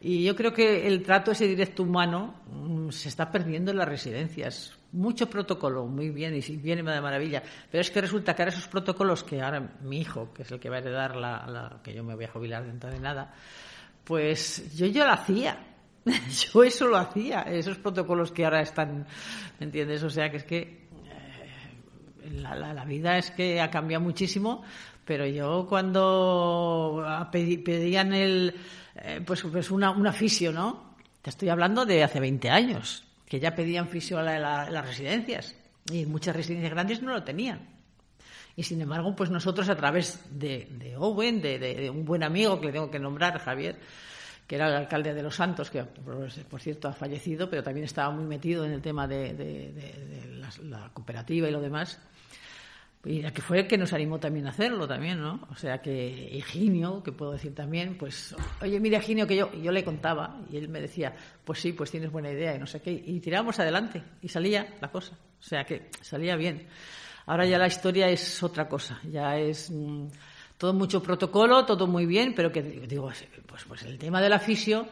Y 0.00 0.24
yo 0.24 0.36
creo 0.36 0.52
que 0.52 0.86
el 0.86 1.02
trato 1.02 1.32
ese 1.32 1.48
directo 1.48 1.82
humano 1.82 2.42
mm, 2.46 2.90
se 2.90 3.08
está 3.08 3.30
perdiendo 3.30 3.72
en 3.72 3.78
las 3.78 3.88
residencias. 3.88 4.74
Mucho 4.92 5.28
protocolo, 5.28 5.86
muy 5.86 6.10
bien, 6.10 6.34
y 6.34 6.56
viene 6.56 6.82
de 6.82 7.00
maravilla. 7.00 7.42
Pero 7.70 7.80
es 7.82 7.90
que 7.90 8.00
resulta 8.00 8.34
que 8.34 8.42
ahora 8.42 8.54
esos 8.54 8.68
protocolos 8.68 9.24
que 9.24 9.42
ahora 9.42 9.76
mi 9.82 10.00
hijo, 10.00 10.32
que 10.32 10.42
es 10.42 10.52
el 10.52 10.60
que 10.60 10.70
va 10.70 10.76
a 10.76 10.78
heredar 10.78 11.16
la, 11.16 11.46
la 11.46 11.80
que 11.82 11.92
yo 11.92 12.04
me 12.04 12.14
voy 12.14 12.24
a 12.24 12.30
jubilar 12.30 12.64
dentro 12.64 12.88
de 12.88 13.00
nada, 13.00 13.34
pues 14.04 14.74
yo 14.76 14.86
yo 14.86 15.04
lo 15.04 15.12
hacía 15.12 15.58
Yo 16.52 16.64
eso 16.64 16.86
lo 16.86 16.96
hacía, 16.96 17.42
esos 17.42 17.78
protocolos 17.78 18.32
que 18.32 18.44
ahora 18.44 18.60
están, 18.60 19.06
¿me 19.58 19.66
entiendes? 19.66 20.02
O 20.02 20.10
sea, 20.10 20.30
que 20.30 20.36
es 20.38 20.44
que 20.44 20.60
eh, 20.60 22.30
la, 22.40 22.84
vida 22.84 23.18
es 23.18 23.30
que 23.30 23.60
ha 23.60 23.70
cambiado 23.70 24.02
muchísimo, 24.02 24.62
pero 25.04 25.26
yo 25.26 25.66
cuando 25.68 27.02
pedían 27.32 28.12
el, 28.12 28.54
eh, 28.96 29.22
pues, 29.24 29.42
pues 29.42 29.70
una, 29.70 29.90
un 29.90 30.06
aficio, 30.06 30.52
¿no? 30.52 30.88
te 31.22 31.30
estoy 31.30 31.48
hablando 31.48 31.84
de 31.84 32.04
hace 32.04 32.20
20 32.20 32.50
años, 32.50 33.04
que 33.26 33.40
ya 33.40 33.54
pedían 33.54 33.88
fisio 33.88 34.20
en 34.20 34.42
las 34.42 34.86
residencias 34.86 35.54
y 35.90 36.06
muchas 36.06 36.34
residencias 36.36 36.72
grandes 36.72 37.02
no 37.02 37.12
lo 37.12 37.24
tenían. 37.24 37.78
Y 38.56 38.64
sin 38.64 38.80
embargo, 38.80 39.14
pues 39.14 39.30
nosotros 39.30 39.68
a 39.68 39.76
través 39.76 40.20
de, 40.30 40.94
Owen, 40.98 41.40
de, 41.40 41.90
un 41.90 42.04
buen 42.04 42.24
amigo 42.24 42.58
que 42.60 42.66
le 42.66 42.72
tengo 42.72 42.90
que 42.90 42.98
nombrar, 42.98 43.38
Javier, 43.38 43.78
que 44.48 44.56
era 44.56 44.68
el 44.68 44.74
alcalde 44.74 45.12
de 45.12 45.22
Los 45.22 45.36
Santos, 45.36 45.70
que 45.70 45.84
por 45.84 46.60
cierto 46.60 46.88
ha 46.88 46.94
fallecido, 46.94 47.50
pero 47.50 47.62
también 47.62 47.84
estaba 47.84 48.10
muy 48.10 48.24
metido 48.24 48.64
en 48.64 48.72
el 48.72 48.80
tema 48.80 49.06
de, 49.06 49.84
la, 50.62 50.90
cooperativa 50.90 51.46
y 51.46 51.52
lo 51.52 51.60
demás. 51.60 52.00
Y 53.04 53.22
que 53.30 53.42
fue 53.42 53.60
el 53.60 53.66
que 53.68 53.76
nos 53.76 53.92
animó 53.92 54.18
también 54.18 54.46
a 54.46 54.50
hacerlo 54.50 54.88
también, 54.88 55.20
¿no? 55.20 55.46
O 55.50 55.54
sea 55.54 55.82
que 55.82 56.30
Higinio, 56.32 57.02
que 57.02 57.12
puedo 57.12 57.32
decir 57.32 57.54
también, 57.54 57.98
pues, 57.98 58.34
oye, 58.62 58.80
mira 58.80 58.98
Higinio 58.98 59.26
que 59.26 59.36
yo, 59.36 59.52
yo 59.52 59.70
le 59.70 59.84
contaba 59.84 60.40
y 60.50 60.56
él 60.56 60.68
me 60.68 60.80
decía, 60.80 61.14
pues 61.44 61.60
sí, 61.60 61.74
pues 61.74 61.90
tienes 61.90 62.10
buena 62.10 62.30
idea 62.30 62.56
y 62.56 62.58
no 62.58 62.66
sé 62.66 62.80
qué, 62.80 62.90
y 62.90 63.20
tiramos 63.20 63.60
adelante 63.60 64.02
y 64.22 64.28
salía 64.28 64.76
la 64.80 64.90
cosa. 64.90 65.12
O 65.12 65.42
sea 65.42 65.64
que 65.64 65.90
salía 66.00 66.36
bien. 66.36 66.66
Ahora 67.26 67.44
ya 67.44 67.58
la 67.58 67.66
historia 67.66 68.08
es 68.08 68.42
otra 68.42 68.66
cosa, 68.66 68.98
ya 69.04 69.36
es 69.36 69.70
mm, 69.70 70.06
todo 70.58 70.74
mucho 70.74 71.02
protocolo, 71.02 71.64
todo 71.64 71.86
muy 71.86 72.04
bien, 72.04 72.34
pero 72.34 72.50
que 72.52 72.62
digo, 72.62 73.10
pues, 73.46 73.64
pues 73.64 73.82
el 73.84 73.96
tema 73.96 74.20
del 74.20 74.32
afisio, 74.32 74.88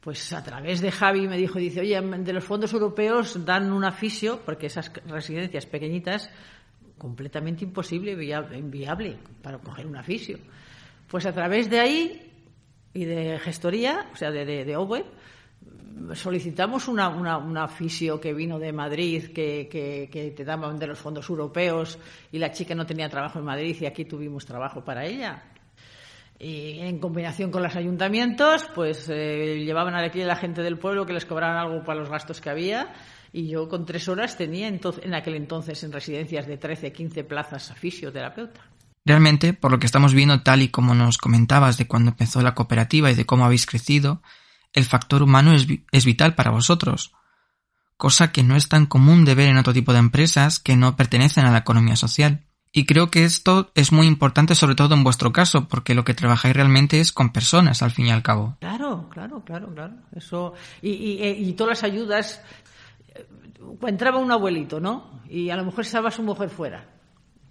pues 0.00 0.32
a 0.32 0.44
través 0.44 0.80
de 0.80 0.92
Javi 0.92 1.26
me 1.26 1.38
dijo, 1.38 1.58
dice, 1.58 1.80
oye, 1.80 2.00
de 2.00 2.32
los 2.32 2.44
fondos 2.44 2.72
europeos 2.74 3.44
dan 3.44 3.72
un 3.72 3.84
afisio, 3.84 4.40
porque 4.44 4.66
esas 4.66 4.92
residencias 5.06 5.66
pequeñitas, 5.66 6.30
completamente 6.98 7.64
imposible, 7.64 8.12
inviable 8.12 9.18
para 9.42 9.58
coger 9.58 9.86
un 9.86 9.96
afisio. 9.96 10.38
Pues 11.08 11.24
a 11.24 11.32
través 11.32 11.70
de 11.70 11.80
ahí 11.80 12.32
y 12.92 13.04
de 13.06 13.38
gestoría, 13.38 14.10
o 14.12 14.16
sea, 14.16 14.30
de, 14.30 14.44
de, 14.44 14.64
de 14.66 14.76
solicitamos 16.14 16.88
una, 16.88 17.08
una, 17.08 17.68
fisio 17.68 18.20
que 18.20 18.34
vino 18.34 18.58
de 18.58 18.72
Madrid, 18.72 19.32
que, 19.32 19.68
que, 19.70 20.34
te 20.36 20.44
daban 20.44 20.78
de 20.78 20.86
los 20.86 20.98
fondos 20.98 21.28
europeos, 21.28 21.98
y 22.32 22.38
la 22.38 22.52
chica 22.52 22.74
no 22.74 22.86
tenía 22.86 23.08
trabajo 23.08 23.38
en 23.38 23.44
Madrid 23.44 23.76
y 23.80 23.86
aquí 23.86 24.04
tuvimos 24.04 24.44
trabajo 24.46 24.84
para 24.84 25.04
ella. 25.04 25.42
Y 26.38 26.78
en 26.80 27.00
combinación 27.00 27.50
con 27.50 27.62
los 27.62 27.74
ayuntamientos, 27.74 28.64
pues 28.74 29.08
eh, 29.08 29.62
llevaban 29.64 29.94
a 29.94 30.06
la 30.06 30.36
gente 30.36 30.62
del 30.62 30.78
pueblo 30.78 31.04
que 31.04 31.12
les 31.12 31.24
cobraran 31.24 31.56
algo 31.56 31.84
para 31.84 31.98
los 31.98 32.08
gastos 32.08 32.40
que 32.40 32.50
había. 32.50 32.94
Y 33.32 33.48
yo 33.48 33.68
con 33.68 33.84
tres 33.84 34.08
horas 34.08 34.36
tenía 34.36 34.68
entonces, 34.68 35.04
en 35.04 35.14
aquel 35.14 35.34
entonces 35.34 35.82
en 35.82 35.92
residencias 35.92 36.46
de 36.46 36.56
13, 36.56 36.92
15 36.92 37.24
plazas 37.24 37.70
a 37.70 37.74
fisioterapeuta. 37.74 38.60
Realmente, 39.04 39.52
por 39.52 39.70
lo 39.70 39.78
que 39.78 39.86
estamos 39.86 40.14
viendo, 40.14 40.42
tal 40.42 40.62
y 40.62 40.68
como 40.68 40.94
nos 40.94 41.18
comentabas 41.18 41.76
de 41.76 41.86
cuando 41.86 42.10
empezó 42.10 42.40
la 42.40 42.54
cooperativa 42.54 43.10
y 43.10 43.14
de 43.14 43.26
cómo 43.26 43.44
habéis 43.44 43.66
crecido, 43.66 44.22
el 44.78 44.84
factor 44.84 45.22
humano 45.22 45.52
es, 45.52 46.04
vital 46.04 46.34
para 46.34 46.50
vosotros, 46.50 47.12
cosa 47.96 48.32
que 48.32 48.42
no 48.42 48.56
es 48.56 48.68
tan 48.68 48.86
común 48.86 49.24
de 49.24 49.34
ver 49.34 49.48
en 49.48 49.58
otro 49.58 49.72
tipo 49.72 49.92
de 49.92 49.98
empresas 49.98 50.58
que 50.58 50.76
no 50.76 50.96
pertenecen 50.96 51.44
a 51.44 51.52
la 51.52 51.58
economía 51.58 51.96
social. 51.96 52.44
Y 52.70 52.84
creo 52.84 53.10
que 53.10 53.24
esto 53.24 53.70
es 53.74 53.92
muy 53.92 54.06
importante 54.06 54.54
sobre 54.54 54.74
todo 54.74 54.94
en 54.94 55.04
vuestro 55.04 55.32
caso, 55.32 55.68
porque 55.68 55.94
lo 55.94 56.04
que 56.04 56.14
trabajáis 56.14 56.54
realmente 56.54 57.00
es 57.00 57.12
con 57.12 57.32
personas, 57.32 57.82
al 57.82 57.90
fin 57.90 58.06
y 58.06 58.10
al 58.10 58.22
cabo. 58.22 58.56
Claro, 58.60 59.08
claro, 59.10 59.42
claro, 59.44 59.74
claro. 59.74 59.94
Eso, 60.14 60.54
y, 60.82 61.22
y 61.22 61.52
todas 61.54 61.82
las 61.82 61.90
ayudas, 61.90 62.42
eh, 63.14 63.26
entraba 63.86 64.18
un 64.18 64.30
abuelito, 64.30 64.80
¿no? 64.80 65.22
Y 65.28 65.50
a 65.50 65.56
lo 65.56 65.64
mejor 65.64 65.80
estaba 65.84 66.10
su 66.10 66.22
mujer 66.22 66.50
fuera 66.50 66.97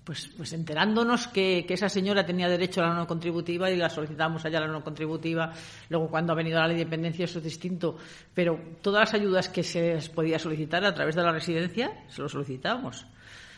pues, 0.08 0.30
pues 0.38 0.54
enterándonos 0.54 1.28
que, 1.28 1.66
esa 1.68 1.90
señora 1.90 2.26
tenía 2.26 2.48
derecho 2.48 2.82
a 2.82 2.88
la 2.88 2.94
no 2.94 3.06
contributiva 3.06 3.70
y 3.70 3.76
la 3.76 3.90
solicitamos 3.90 4.46
allá 4.46 4.62
la 4.62 4.68
no 4.68 4.82
contributiva. 4.82 5.52
Luego, 5.90 6.08
cuando 6.08 6.32
ha 6.32 6.36
venido 6.38 6.62
la 6.62 6.68
ley 6.70 6.78
de 6.78 6.86
dependencia, 6.86 7.26
eso 7.26 7.40
es 7.40 7.44
distinto. 7.44 7.98
Pero 8.34 8.58
todas 8.82 9.02
las 9.02 9.14
ayudas 9.20 9.50
que 9.50 9.64
se 9.64 10.00
podía 10.16 10.40
solicitar 10.40 10.86
a 10.86 10.94
través 10.94 11.14
de 11.14 11.24
la 11.24 11.34
residencia, 11.34 12.06
se 12.08 12.22
lo 12.22 12.30
solicitamos. 12.30 13.06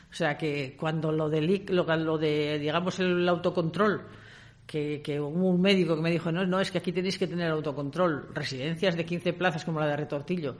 O 0.10 0.14
sea 0.16 0.40
que 0.40 0.76
cuando 0.76 1.12
lo 1.12 1.30
de, 1.30 1.66
lo, 1.68 2.18
de 2.18 2.58
digamos, 2.58 3.00
el 3.00 3.30
autocontrol, 3.30 4.08
que, 4.66 5.20
hubo 5.20 5.50
un 5.50 5.62
médico 5.62 5.96
que 5.96 6.02
me 6.02 6.10
dijo, 6.10 6.32
no, 6.32 6.48
no, 6.48 6.60
es 6.60 6.72
que 6.72 6.80
aquí 6.80 6.92
tenéis 6.92 7.20
que 7.20 7.28
tener 7.28 7.52
autocontrol, 7.52 8.34
residencias 8.34 8.98
de 8.98 9.06
15 9.06 9.34
plazas 9.34 9.64
como 9.64 9.80
la 9.80 9.86
de 9.86 9.98
Retortillo, 9.98 10.58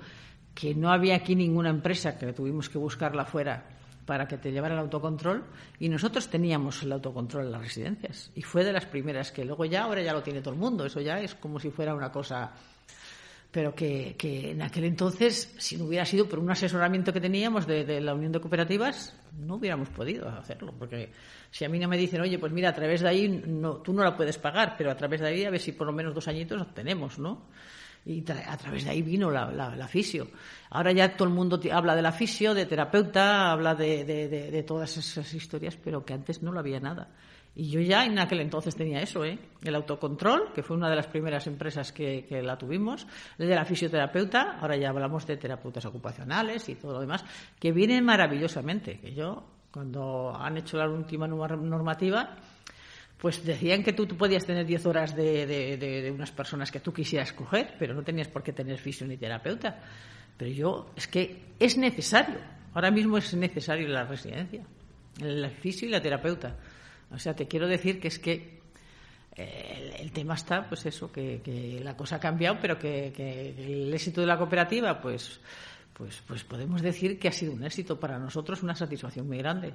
que 0.54 0.76
no 0.76 0.92
había 0.92 1.16
aquí 1.16 1.34
ninguna 1.36 1.72
empresa, 1.72 2.16
que 2.16 2.32
tuvimos 2.32 2.70
que 2.70 2.78
buscarla 2.78 3.26
fuera 3.26 3.79
para 4.10 4.28
que 4.28 4.40
te 4.40 4.52
llevara 4.52 4.74
el 4.74 4.80
autocontrol 4.80 5.44
y 5.78 5.88
nosotros 5.88 6.30
teníamos 6.30 6.82
el 6.82 6.92
autocontrol 6.94 7.46
en 7.46 7.52
las 7.52 7.62
residencias. 7.62 8.32
Y 8.34 8.42
fue 8.42 8.64
de 8.64 8.74
las 8.74 8.88
primeras 8.88 9.32
que 9.32 9.46
luego 9.46 9.66
ya 9.66 9.84
ahora 9.84 10.02
ya 10.02 10.14
lo 10.14 10.24
tiene 10.24 10.42
todo 10.42 10.56
el 10.56 10.60
mundo. 10.60 10.84
Eso 10.84 11.00
ya 11.00 11.20
es 11.20 11.36
como 11.36 11.60
si 11.60 11.70
fuera 11.70 11.94
una 11.94 12.12
cosa 12.12 12.52
pero 13.52 13.74
que, 13.76 14.16
en 14.20 14.64
aquel 14.64 14.86
entonces 14.86 15.54
si 15.60 15.78
no 15.78 15.86
hubiera 15.86 16.06
sido 16.06 16.28
por 16.28 16.40
un 16.40 16.50
asesoramiento 16.50 17.14
que 17.14 17.22
teníamos 17.22 17.68
de, 17.68 18.02
la 18.02 18.16
unión 18.16 18.32
de 18.32 18.40
cooperativas 18.40 19.16
no 19.40 19.56
hubiéramos 19.56 19.90
podido 19.90 20.30
hacerlo 20.30 20.74
porque 20.78 21.12
si 21.50 21.66
a 21.66 21.70
mí 21.70 21.80
no 21.80 21.88
me 21.88 21.98
dicen 21.98 22.22
oye 22.22 22.38
pues 22.38 22.52
mira 22.52 22.70
a 22.70 22.76
través 22.76 23.02
de 23.02 23.10
ahí 23.10 23.28
no, 23.28 23.78
tú 23.78 23.92
no 23.92 24.04
la 24.04 24.16
puedes 24.16 24.38
pagar 24.38 24.76
pero 24.78 24.92
a 24.92 24.96
través 24.96 25.22
de 25.22 25.30
ahí 25.30 25.46
a 25.46 25.50
ver 25.50 25.60
si 25.60 25.72
por 25.72 25.88
lo 25.88 25.94
menos 25.94 26.14
dos 26.14 26.28
añitos 26.28 26.62
obtenemos 26.62 27.18
no 27.18 27.48
y 28.06 28.24
a 28.32 28.58
través 28.58 28.86
de 28.86 28.92
ahí 28.92 29.02
vino 29.02 29.30
la, 29.30 29.52
la, 29.52 29.88
fisio. 29.88 30.28
Ahora 30.70 30.92
ya 30.92 31.16
todo 31.16 31.28
el 31.28 31.34
mundo 31.34 31.60
habla 31.72 31.96
de 31.96 32.02
la 32.02 32.12
fisio, 32.12 32.54
de 32.54 32.66
terapeuta, 32.66 33.52
habla 33.52 33.76
de, 33.76 34.04
de, 34.06 34.64
todas 34.64 34.98
esas 34.98 35.34
historias, 35.34 35.78
pero 35.78 36.06
que 36.06 36.14
antes 36.14 36.42
no 36.42 36.52
lo 36.52 36.60
había 36.60 36.80
nada. 36.80 37.10
Y 37.56 37.70
yo 37.70 37.82
ya 37.82 38.06
en 38.06 38.18
aquel 38.20 38.40
entonces 38.42 38.76
tenía 38.76 39.02
eso, 39.02 39.26
¿eh? 39.26 39.38
el 39.64 39.76
autocontrol, 39.76 40.54
que 40.54 40.64
fue 40.64 40.78
una 40.78 40.90
de 40.90 40.96
las 40.96 41.08
primeras 41.08 41.46
empresas 41.48 41.92
que, 41.92 42.26
que, 42.26 42.42
la 42.42 42.58
tuvimos, 42.58 43.06
de 43.38 43.48
la 43.48 43.66
fisioterapeuta, 43.66 44.60
ahora 44.62 44.78
ya 44.78 44.90
hablamos 44.90 45.28
de 45.28 45.36
terapeutas 45.36 45.84
ocupacionales 45.86 46.70
y 46.70 46.76
todo 46.76 46.94
lo 46.94 47.02
demás, 47.02 47.26
que 47.60 47.72
vienen 47.72 48.06
maravillosamente. 48.06 49.00
Que 49.00 49.14
yo, 49.14 49.44
cuando 49.72 50.34
han 50.36 50.58
hecho 50.58 50.78
la 50.78 50.88
última 50.88 51.28
normativa, 51.28 52.38
pues 53.20 53.44
decían 53.46 53.84
que 53.84 53.92
tú, 53.92 54.08
podías 54.08 54.46
tener 54.46 54.66
10 54.66 54.86
horas 54.86 55.16
de, 55.16 56.10
unas 56.14 56.32
personas 56.32 56.72
que 56.72 56.80
tú 56.80 56.94
quisieras 56.94 57.34
coger, 57.34 57.76
pero 57.78 57.94
no 57.94 58.02
tenías 58.02 58.30
por 58.30 58.42
qué 58.42 58.54
tener 58.54 58.78
fisio 58.80 59.06
ni 59.06 59.18
terapeuta. 59.18 59.78
Pero 60.38 60.52
yo, 60.52 60.92
es 60.96 61.08
que 61.08 61.48
es 61.60 61.78
necesario, 61.78 62.40
ahora 62.74 62.92
mismo 62.92 63.18
es 63.18 63.34
necesario 63.34 63.90
la 63.90 64.06
residencia, 64.06 64.64
el 65.22 65.50
fisio 65.50 65.90
y 65.90 65.92
la 65.92 66.02
terapeuta. 66.02 66.56
O 67.12 67.20
sea, 67.20 67.34
te 67.34 67.46
quiero 67.46 67.68
decir 67.68 68.00
que 68.00 68.08
es 68.08 68.20
que 68.20 68.62
eh, 69.36 69.98
el, 70.00 70.14
tema 70.14 70.36
está, 70.36 70.66
pues 70.70 70.86
eso, 70.86 71.12
que, 71.12 71.82
la 71.84 71.98
cosa 71.98 72.16
ha 72.16 72.20
cambiado, 72.22 72.58
pero 72.62 72.80
que, 72.80 73.12
que, 73.14 73.50
el 73.50 73.94
éxito 73.94 74.22
de 74.22 74.28
la 74.28 74.38
cooperativa, 74.38 75.02
pues, 75.02 75.42
pues, 75.94 76.24
pues 76.26 76.46
podemos 76.46 76.82
decir 76.82 77.20
que 77.20 77.28
ha 77.28 77.34
sido 77.34 77.52
un 77.52 77.66
éxito 77.66 78.00
para 78.00 78.18
nosotros, 78.18 78.64
una 78.64 78.76
satisfacción 78.76 79.28
muy 79.28 79.40
grande 79.40 79.74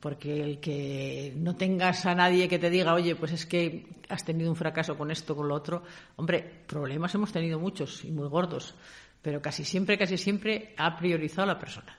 porque 0.00 0.42
el 0.42 0.60
que 0.60 1.34
no 1.36 1.56
tengas 1.56 2.06
a 2.06 2.14
nadie 2.14 2.48
que 2.48 2.58
te 2.58 2.70
diga, 2.70 2.94
oye, 2.94 3.14
pues 3.14 3.32
es 3.32 3.46
que 3.46 3.86
has 4.08 4.24
tenido 4.24 4.50
un 4.50 4.56
fracaso 4.56 4.96
con 4.96 5.10
esto, 5.10 5.36
con 5.36 5.46
lo 5.46 5.54
otro, 5.54 5.82
hombre, 6.16 6.64
problemas 6.66 7.14
hemos 7.14 7.32
tenido 7.32 7.58
muchos 7.60 8.04
y 8.04 8.10
muy 8.10 8.26
gordos, 8.28 8.74
pero 9.20 9.42
casi 9.42 9.64
siempre, 9.64 9.98
casi 9.98 10.16
siempre 10.16 10.74
ha 10.78 10.96
priorizado 10.96 11.42
a 11.42 11.54
la 11.54 11.58
persona 11.58 11.98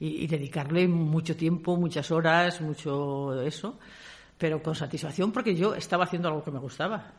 y, 0.00 0.26
dedicarle 0.26 0.88
mucho 0.88 1.36
tiempo, 1.36 1.76
muchas 1.76 2.10
horas, 2.10 2.60
mucho 2.60 3.40
eso, 3.42 3.78
pero 4.38 4.62
con 4.62 4.74
satisfacción 4.74 5.30
porque 5.30 5.54
yo 5.54 5.74
estaba 5.74 6.04
haciendo 6.04 6.28
algo 6.28 6.42
que 6.42 6.50
me 6.50 6.58
gustaba. 6.58 7.12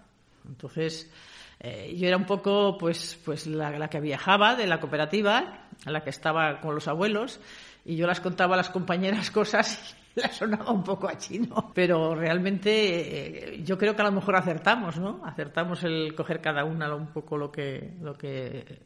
Entonces, 0.48 1.12
eh, 1.59 1.95
yo 1.97 2.07
era 2.07 2.17
un 2.17 2.25
poco, 2.25 2.77
pues, 2.77 3.19
pues 3.24 3.47
la, 3.47 3.89
que 3.89 4.00
viajaba 4.00 4.55
de 4.55 4.67
la 4.67 4.79
cooperativa, 4.79 5.67
la 5.85 6.03
que 6.03 6.09
estaba 6.09 6.59
con 6.59 6.75
los 6.75 6.88
abuelos, 6.88 7.39
y 7.83 7.95
yo 7.95 8.07
las 8.07 8.19
contaba 8.19 8.55
a 8.55 8.57
las 8.57 8.69
compañeras 8.69 9.31
cosas 9.31 9.95
la 10.15 10.31
sonaba 10.31 10.71
un 10.71 10.83
poco 10.83 11.09
a 11.09 11.17
chino, 11.17 11.71
pero 11.74 12.15
realmente 12.15 13.55
eh, 13.57 13.63
yo 13.63 13.77
creo 13.77 13.95
que 13.95 14.01
a 14.01 14.05
lo 14.05 14.13
mejor 14.13 14.38
acertamos, 14.38 14.97
¿no? 14.97 15.21
Acertamos 15.25 15.83
el 15.83 16.15
coger 16.15 16.39
cada 16.41 16.63
una 16.63 16.93
un 16.95 17.07
poco 17.07 17.38
lo 17.38 17.51
que, 17.51 17.95
lo 18.01 18.17
que 18.17 18.81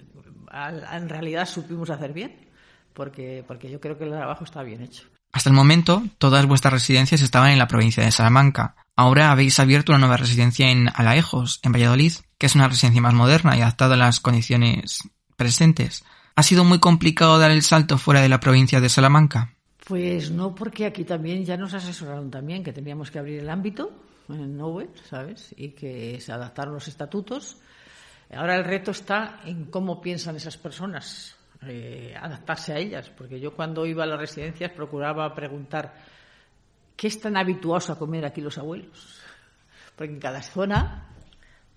en 0.52 1.10
realidad 1.10 1.46
supimos 1.46 1.90
hacer 1.92 2.14
bien, 2.14 2.50
porque, 2.94 3.44
porque 3.48 3.70
yo 3.70 3.80
creo 3.80 3.98
que 3.98 4.06
el 4.06 4.12
trabajo 4.12 4.44
está 4.44 4.64
bien 4.64 4.82
hecho. 4.82 5.04
Hasta 5.32 5.50
el 5.50 5.56
momento, 5.56 6.02
todas 6.18 6.48
vuestras 6.48 6.74
residencias 6.74 7.22
estaban 7.22 7.52
en 7.52 7.60
la 7.60 7.68
provincia 7.68 8.04
de 8.04 8.12
Salamanca. 8.12 8.76
Ahora 9.00 9.32
habéis 9.32 9.58
abierto 9.62 9.94
una 9.94 10.00
nueva 10.00 10.18
residencia 10.18 10.70
en 10.70 10.90
Alaejos, 10.94 11.62
en 11.64 11.72
Valladolid, 11.72 12.12
que 12.38 12.48
es 12.48 12.56
una 12.56 12.68
residencia 12.68 13.02
más 13.02 13.14
moderna 13.14 13.56
y 13.56 13.62
adaptada 13.62 13.94
a 13.94 13.98
las 13.98 14.20
condiciones 14.20 15.08
presentes. 15.38 16.04
¿Ha 16.36 16.44
sido 16.44 16.66
muy 16.66 16.80
complicado 16.80 17.40
dar 17.40 17.50
el 17.50 17.62
salto 17.62 17.98
fuera 17.98 18.20
de 18.20 18.28
la 18.28 18.42
provincia 18.42 18.82
de 18.82 18.90
Salamanca? 18.90 19.56
Pues 19.88 20.32
no, 20.32 20.54
porque 20.54 20.86
aquí 20.86 21.06
también 21.06 21.46
ya 21.46 21.56
nos 21.56 21.74
asesoraron 21.74 22.30
también 22.30 22.62
que 22.62 22.74
teníamos 22.74 23.10
que 23.10 23.20
abrir 23.20 23.40
el 23.40 23.50
ámbito 23.50 23.90
en 24.28 24.58
Nowhere, 24.58 24.92
¿sabes? 25.10 25.56
Y 25.56 25.70
que 25.70 26.20
se 26.20 26.34
adaptaron 26.34 26.74
los 26.74 26.90
estatutos. 26.90 27.56
Ahora 28.36 28.58
el 28.58 28.66
reto 28.66 28.92
está 28.92 29.40
en 29.46 29.68
cómo 29.68 30.02
piensan 30.02 30.36
esas 30.36 30.58
personas, 30.58 31.38
eh, 31.66 32.14
adaptarse 32.22 32.74
a 32.74 32.80
ellas, 32.80 33.10
porque 33.18 33.40
yo 33.40 33.56
cuando 33.56 33.86
iba 33.86 34.04
a 34.04 34.08
las 34.08 34.20
residencias 34.20 34.72
procuraba 34.72 35.34
preguntar 35.34 36.19
qué 37.00 37.08
están 37.08 37.38
habituados 37.38 37.90
a 37.90 37.96
comer 37.96 38.26
aquí 38.26 38.42
los 38.42 38.58
abuelos, 38.58 39.22
porque 39.96 40.12
en 40.12 40.20
cada 40.20 40.42
zona 40.42 41.08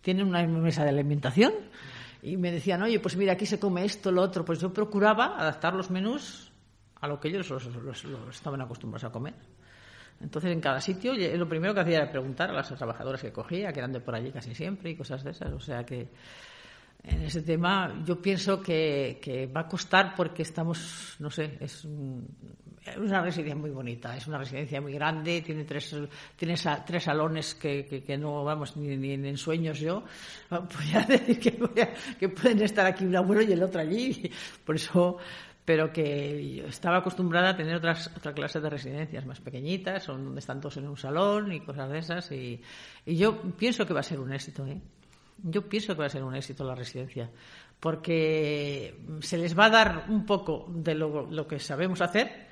tienen 0.00 0.26
una 0.26 0.44
mesa 0.44 0.82
de 0.82 0.88
alimentación 0.88 1.52
y 2.22 2.36
me 2.36 2.50
decían, 2.50 2.82
oye, 2.82 2.98
pues 2.98 3.16
mira, 3.16 3.34
aquí 3.34 3.46
se 3.46 3.60
come 3.60 3.84
esto, 3.84 4.10
lo 4.10 4.20
otro. 4.20 4.44
Pues 4.44 4.58
yo 4.58 4.72
procuraba 4.72 5.38
adaptar 5.38 5.74
los 5.74 5.92
menús 5.92 6.50
a 7.00 7.06
lo 7.06 7.20
que 7.20 7.28
ellos 7.28 7.48
los, 7.50 8.04
estaban 8.34 8.60
acostumbrados 8.62 9.04
a 9.04 9.12
comer. 9.12 9.34
Entonces, 10.20 10.50
en 10.50 10.60
cada 10.60 10.80
sitio, 10.80 11.14
lo 11.14 11.48
primero 11.48 11.72
que 11.72 11.80
hacía 11.80 11.98
era 11.98 12.10
preguntar 12.10 12.50
a 12.50 12.54
las 12.54 12.74
trabajadoras 12.74 13.22
que 13.22 13.30
cogía, 13.30 13.72
que 13.72 13.78
eran 13.78 13.92
de 13.92 14.00
por 14.00 14.16
allí 14.16 14.32
casi 14.32 14.56
siempre 14.56 14.90
y 14.90 14.96
cosas 14.96 15.22
de 15.22 15.30
esas. 15.30 15.52
O 15.52 15.60
sea 15.60 15.84
que 15.84 16.08
en 17.04 17.23
ese 17.23 17.42
tema 17.42 18.00
yo 18.04 18.21
pienso 18.23 18.62
que, 18.62 19.50
va 19.54 19.62
a 19.62 19.68
costar 19.68 20.14
porque 20.14 20.42
estamos, 20.42 21.16
no 21.18 21.30
sé, 21.30 21.59
es, 21.61 21.85
una 21.85 23.23
residencia 23.23 23.56
muy 23.56 23.71
bonita, 23.71 24.16
es 24.16 24.26
una 24.26 24.38
residencia 24.38 24.80
muy 24.80 24.92
grande, 24.92 25.42
tiene 25.42 25.64
tres, 25.64 25.97
tiene 26.37 26.54
tres 26.87 27.02
salones 27.02 27.54
que, 27.54 27.85
que, 27.85 28.18
no 28.18 28.44
vamos 28.44 28.76
ni, 28.76 29.12
en 29.12 29.37
sueños 29.37 29.80
yo. 29.80 30.04
Podría 30.49 31.02
decir 31.02 31.40
que, 31.40 31.59
que 32.18 32.28
pueden 32.28 32.62
estar 32.62 32.87
aquí 32.87 33.04
un 33.04 33.16
abuelo 33.16 33.42
y 33.42 33.52
el 33.52 33.62
otro 33.62 33.80
allí. 33.80 34.30
Por 34.64 34.76
eso 34.76 35.18
pero 35.64 35.92
que 35.92 36.56
yo 36.56 36.66
estaba 36.66 36.99
acostumbrada 36.99 37.50
a 37.50 37.56
tener 37.56 37.76
otras 37.76 38.11
otra 38.16 38.32
clase 38.35 38.59
de 38.61 38.68
residencias 38.68 39.25
más 39.25 39.40
pequeñitas, 39.40 40.09
donde 40.09 40.40
están 40.40 40.61
todos 40.61 40.76
en 40.78 40.88
un 40.88 40.97
salón 40.97 41.52
y 41.52 41.61
cosas 41.61 41.88
de 41.88 41.99
esas. 41.99 42.32
Y, 42.32 42.61
y 43.06 43.16
yo 43.16 43.40
pienso 43.52 43.87
que 43.87 43.94
va 43.94 44.00
a 44.00 44.02
ser 44.02 44.18
un 44.18 44.32
éxito. 44.32 44.66
¿eh? 44.66 44.80
Yo 45.38 45.68
pienso 45.68 45.94
que 45.94 46.00
va 46.00 46.06
a 46.06 46.10
ser 46.10 46.22
un 46.22 46.34
éxito 46.34 46.64
la 46.64 46.74
residencia, 46.74 47.30
porque 47.80 48.94
se 49.20 49.36
les 49.36 49.58
va 49.58 49.66
a 49.66 49.70
dar 49.70 50.06
un 50.08 50.24
poco 50.24 50.66
de 50.68 50.94
lo, 50.94 51.46
que 51.48 51.58
sabemos 51.58 52.00
hacer 52.00 52.48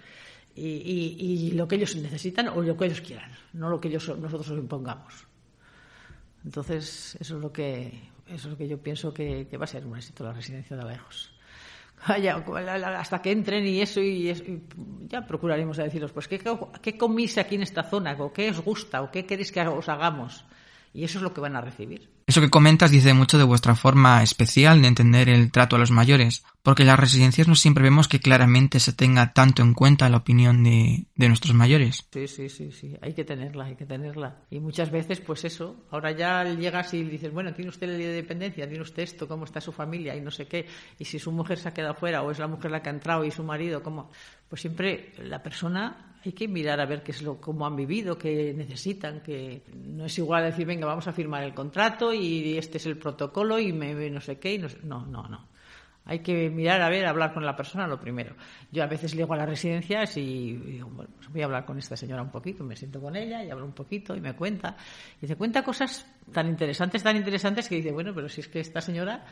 y, 0.57 1.53
lo 1.53 1.69
que 1.69 1.77
ellos 1.77 1.95
necesitan 1.97 2.49
o 2.49 2.61
lo 2.63 2.77
que 2.77 2.87
ellos 2.87 3.01
quieran, 3.01 3.31
no 3.53 3.71
lo 3.71 3.81
que 3.81 3.89
ellos, 3.89 4.09
nosotros 4.19 4.51
os 4.51 4.59
impongamos. 4.59 5.27
Entonces, 6.45 7.17
eso 7.21 7.37
es 7.37 7.43
lo 7.43 7.53
que, 7.53 8.11
eso 8.27 8.49
es 8.49 8.53
lo 8.53 8.57
que 8.57 8.67
yo 8.67 8.79
pienso 8.83 9.15
que, 9.15 9.47
va 9.57 9.65
a 9.65 9.69
ser 9.69 9.87
un 9.87 9.97
éxito 9.97 10.25
la 10.25 10.33
residencia 10.33 10.77
de 10.77 10.83
Alejos. 10.83 11.33
hasta 12.07 13.21
que 13.21 13.31
entren 13.31 13.67
y 13.67 13.83
eso, 13.83 14.01
y, 14.01 14.35
ya 15.07 15.27
procuraremos 15.27 15.79
a 15.79 15.85
deciros, 15.85 16.13
pues, 16.13 16.27
¿qué, 16.27 16.41
¿qué 16.83 16.99
comís 16.99 17.39
aquí 17.39 17.55
en 17.55 17.63
esta 17.63 17.85
zona? 17.85 18.17
¿O 18.19 18.33
qué 18.33 18.51
os 18.51 18.61
gusta? 18.61 19.03
¿O 19.03 19.11
qué 19.11 19.27
queréis 19.27 19.53
que 19.53 19.61
os 19.61 19.89
hagamos? 19.89 20.45
Y 20.93 21.05
eso 21.05 21.19
es 21.19 21.23
lo 21.23 21.33
que 21.33 21.41
van 21.41 21.57
a 21.57 21.61
recibir. 21.61 22.09
Eso 22.31 22.41
que 22.41 22.49
comentas 22.49 22.93
dice 22.93 23.13
mucho 23.13 23.39
de 23.39 23.43
vuestra 23.43 23.75
forma 23.75 24.23
especial 24.23 24.81
de 24.81 24.87
entender 24.87 25.29
el 25.29 25.51
trato 25.51 25.75
a 25.75 25.81
los 25.81 25.91
mayores, 25.91 26.45
porque 26.63 26.85
en 26.85 26.87
las 26.87 27.01
residencias 27.01 27.49
no 27.49 27.57
siempre 27.57 27.83
vemos 27.83 28.07
que 28.07 28.21
claramente 28.21 28.79
se 28.79 28.93
tenga 28.93 29.33
tanto 29.33 29.63
en 29.63 29.75
cuenta 29.75 30.09
la 30.09 30.19
opinión 30.19 30.63
de, 30.63 31.07
de, 31.17 31.27
nuestros 31.27 31.55
mayores. 31.55 32.07
Sí, 32.13 32.29
sí, 32.29 32.49
sí, 32.49 32.71
sí, 32.71 32.97
hay 33.03 33.15
que 33.15 33.25
tenerla, 33.25 33.65
hay 33.65 33.75
que 33.75 33.85
tenerla. 33.85 34.45
Y 34.49 34.61
muchas 34.61 34.93
veces, 34.93 35.19
pues 35.21 35.45
eso, 35.45 35.75
ahora 35.91 36.13
ya 36.13 36.45
llegas 36.45 36.95
y 36.95 37.03
dices, 37.03 37.33
bueno, 37.33 37.53
tiene 37.53 37.71
usted 37.71 37.89
la 37.89 37.95
ley 37.95 38.07
de 38.07 38.13
dependencia, 38.13 38.69
tiene 38.69 38.85
usted 38.85 39.03
esto, 39.03 39.27
cómo 39.27 39.45
está 39.45 39.61
su 39.61 39.73
familia 39.73 40.15
y 40.15 40.21
no 40.21 40.31
sé 40.31 40.47
qué, 40.47 40.67
y 41.01 41.05
si 41.05 41.19
su 41.19 41.33
mujer 41.33 41.59
se 41.59 41.69
ha 41.69 41.75
quedado 41.75 41.95
fuera 41.95 42.23
o 42.23 42.31
es 42.31 42.39
la 42.39 42.47
mujer 42.47 42.71
la 42.71 42.81
que 42.81 42.91
ha 42.91 42.93
entrado 42.93 43.25
y 43.25 43.33
su 43.33 43.43
marido, 43.43 43.83
cómo, 43.83 44.09
pues 44.49 44.61
siempre 44.61 45.15
la 45.19 45.43
persona 45.43 46.11
hay 46.25 46.33
que 46.33 46.49
mirar 46.49 46.81
a 46.81 46.87
ver 46.87 47.03
qué 47.03 47.13
es 47.13 47.23
lo, 47.23 47.41
cómo 47.41 47.67
han 47.67 47.77
vivido, 47.77 48.19
qué 48.19 48.53
necesitan, 48.55 49.21
que 49.21 49.63
no 49.75 50.05
es 50.05 50.19
igual 50.19 50.45
decir, 50.45 50.67
venga, 50.67 50.87
vamos 50.87 51.07
a 51.09 51.13
firmar 51.13 51.43
el 51.45 51.55
contrato 51.55 52.13
este 52.59 52.79
es 52.79 52.87
el 52.87 52.97
protocolo 52.97 53.59
y 53.59 53.73
me, 53.73 53.95
no 54.11 54.21
sé 54.21 54.39
qué, 54.39 54.55
y 54.55 54.59
no, 54.59 55.07
no, 55.07 55.29
no. 55.29 55.51
Hay 56.07 56.21
que 56.21 56.51
mirar, 56.51 56.81
a 56.81 56.89
ver, 56.89 57.07
hablar 57.07 57.33
con 57.33 57.45
la 57.45 57.55
persona 57.55 57.87
lo 57.87 58.01
primero. 58.01 58.35
Yo 58.73 58.83
a 58.83 58.87
veces 58.87 59.15
llego 59.15 59.35
a 59.35 59.37
las 59.37 59.49
residencias 59.49 60.17
y 60.17 60.57
digo, 60.57 60.89
pues 60.89 61.31
voy 61.31 61.43
a 61.43 61.45
hablar 61.45 61.65
con 61.65 61.79
esta 61.79 61.97
señora 61.97 62.23
un 62.23 62.31
poquito, 62.31 62.65
me 62.65 62.75
siento 62.75 63.01
con 63.01 63.15
ella 63.15 63.45
y 63.45 63.51
hablo 63.51 63.67
un 63.67 63.75
poquito 63.75 64.17
y 64.17 64.21
me 64.21 64.35
cuenta. 64.35 64.77
Y 65.21 65.27
se 65.27 65.37
cuenta 65.37 65.63
cosas 65.63 66.05
tan 66.33 66.49
interesantes, 66.49 67.03
tan 67.03 67.17
interesantes 67.17 67.69
que 67.69 67.77
dice, 67.77 67.93
bueno, 67.93 68.13
pero 68.15 68.29
si 68.29 68.41
es 68.41 68.49
que 68.49 68.61
esta 68.61 68.81
señora 68.81 69.25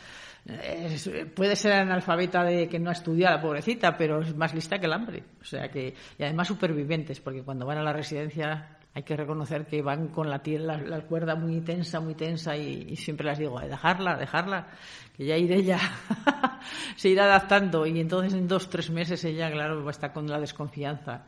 puede 1.35 1.57
ser 1.57 1.72
analfabeta 1.72 2.44
de 2.44 2.68
que 2.68 2.79
no 2.79 2.90
ha 2.90 2.92
estudiado 2.92 3.37
la 3.37 3.42
pobrecita, 3.42 3.96
pero 3.96 4.20
es 4.20 4.37
más 4.37 4.55
lista 4.55 4.79
que 4.79 4.87
el 4.87 4.92
hambre. 4.92 5.24
O 5.40 5.44
sea 5.44 5.70
que, 5.70 5.94
y 6.18 6.22
además 6.22 6.46
supervivientes, 6.46 7.18
porque 7.18 7.42
cuando 7.42 7.66
van 7.66 7.79
a 7.79 7.83
la 7.83 7.92
residencia 7.92 8.78
hay 8.94 9.03
que 9.03 9.16
reconocer 9.16 9.66
que 9.66 9.83
van 9.83 10.09
con 10.09 10.29
la, 10.29 10.42
la, 10.44 11.01
cuerda 11.03 11.37
muy 11.37 11.61
tensa, 11.61 12.01
muy 12.01 12.14
tensa 12.14 12.57
y, 12.57 12.96
siempre 12.96 13.29
les 13.29 13.38
digo, 13.38 13.61
dejarla, 13.61 14.16
dejarla, 14.16 14.68
que 15.16 15.27
ya 15.27 15.37
iré 15.37 15.62
ya, 15.62 15.79
se 16.96 17.09
irá 17.09 17.24
adaptando 17.24 17.87
y 17.87 18.01
entonces 18.01 18.35
en 18.35 18.48
dos, 18.48 18.68
tres 18.68 18.90
meses 18.90 19.24
ella, 19.24 19.51
claro, 19.51 19.83
va 19.83 19.88
a 19.88 19.92
estar 19.92 20.12
con 20.12 20.27
la 20.27 20.40
desconfianza. 20.40 21.27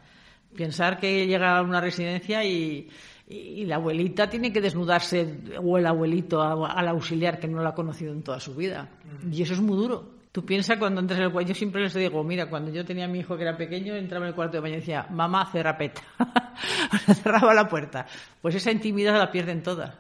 Pensar 0.57 0.99
que 0.99 1.27
llega 1.27 1.59
a 1.59 1.63
una 1.63 1.81
residencia 1.81 2.45
y, 2.45 2.89
la 3.29 3.77
abuelita 3.77 4.29
tiene 4.29 4.53
que 4.53 4.61
desnudarse 4.61 5.39
o 5.63 5.79
el 5.79 5.87
abuelito 5.87 6.43
al 6.43 6.89
auxiliar 6.89 7.39
que 7.39 7.47
no 7.47 7.63
la 7.63 7.69
ha 7.69 7.75
conocido 7.77 8.13
en 8.13 8.23
toda 8.25 8.41
su 8.41 8.57
vida. 8.57 8.89
Y 9.31 9.43
eso 9.43 9.55
es 9.55 9.61
muy 9.61 9.77
duro. 9.77 10.20
Tú 10.33 10.45
piensas 10.45 10.79
cuando 10.79 11.01
entras 11.01 11.19
en 11.19 11.27
el 11.27 11.33
cuarto, 11.33 11.49
yo 11.49 11.55
siempre 11.57 11.83
les 11.83 11.93
digo, 11.93 12.23
mira, 12.23 12.49
cuando 12.49 12.71
yo 12.71 12.85
tenía 12.85 13.07
a 13.07 13.09
mi 13.09 13.19
hijo 13.19 13.37
que 13.37 13.43
era 13.43 13.57
pequeño, 13.57 13.95
entraba 13.97 14.27
en 14.27 14.29
el 14.29 14.35
cuarto 14.35 14.59
de 14.59 14.61
baño 14.61 14.75
y 14.75 14.81
decía, 14.81 15.07
mamá, 15.11 15.51
cerra 15.51 15.77
peta. 15.77 16.03
Cerraba 17.23 17.53
la 17.53 17.69
puerta. 17.69 18.07
Pues 18.41 18.55
esa 18.55 18.71
intimidad 18.71 19.19
la 19.19 19.33
pierden 19.33 19.63
todas. 19.63 19.93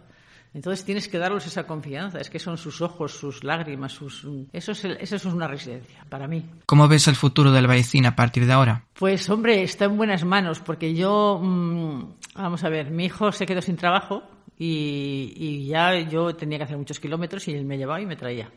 Entonces 0.52 0.84
tienes 0.84 1.08
que 1.08 1.18
darles 1.18 1.46
esa 1.46 1.64
confianza, 1.64 2.18
es 2.18 2.28
que 2.28 2.40
son 2.40 2.58
sus 2.58 2.80
ojos, 2.80 3.12
sus 3.12 3.44
lágrimas, 3.44 3.92
sus... 3.92 4.26
Eso 4.52 4.72
es, 4.72 4.84
eso 4.84 5.16
es 5.16 5.24
una 5.24 5.46
residencia, 5.46 6.04
para 6.08 6.26
mí. 6.26 6.44
¿Cómo 6.66 6.88
ves 6.88 7.06
el 7.06 7.14
futuro 7.14 7.52
del 7.52 7.68
Baicín 7.68 8.04
a 8.06 8.16
partir 8.16 8.46
de 8.46 8.52
ahora? 8.52 8.84
Pues 8.94 9.28
hombre, 9.30 9.62
está 9.62 9.84
en 9.84 9.96
buenas 9.96 10.24
manos, 10.24 10.58
porque 10.60 10.92
yo, 10.94 11.40
mm, 11.40 12.14
vamos 12.34 12.64
a 12.64 12.68
ver, 12.68 12.90
mi 12.90 13.04
hijo 13.04 13.30
se 13.30 13.46
quedó 13.46 13.62
sin 13.62 13.76
trabajo 13.76 14.24
y, 14.58 15.32
y, 15.36 15.66
ya 15.66 15.98
yo 16.00 16.34
tenía 16.34 16.58
que 16.58 16.64
hacer 16.64 16.76
muchos 16.76 16.98
kilómetros 16.98 17.46
y 17.46 17.52
él 17.52 17.64
me 17.64 17.78
llevaba 17.78 18.00
y 18.00 18.06
me 18.06 18.16
traía. 18.16 18.50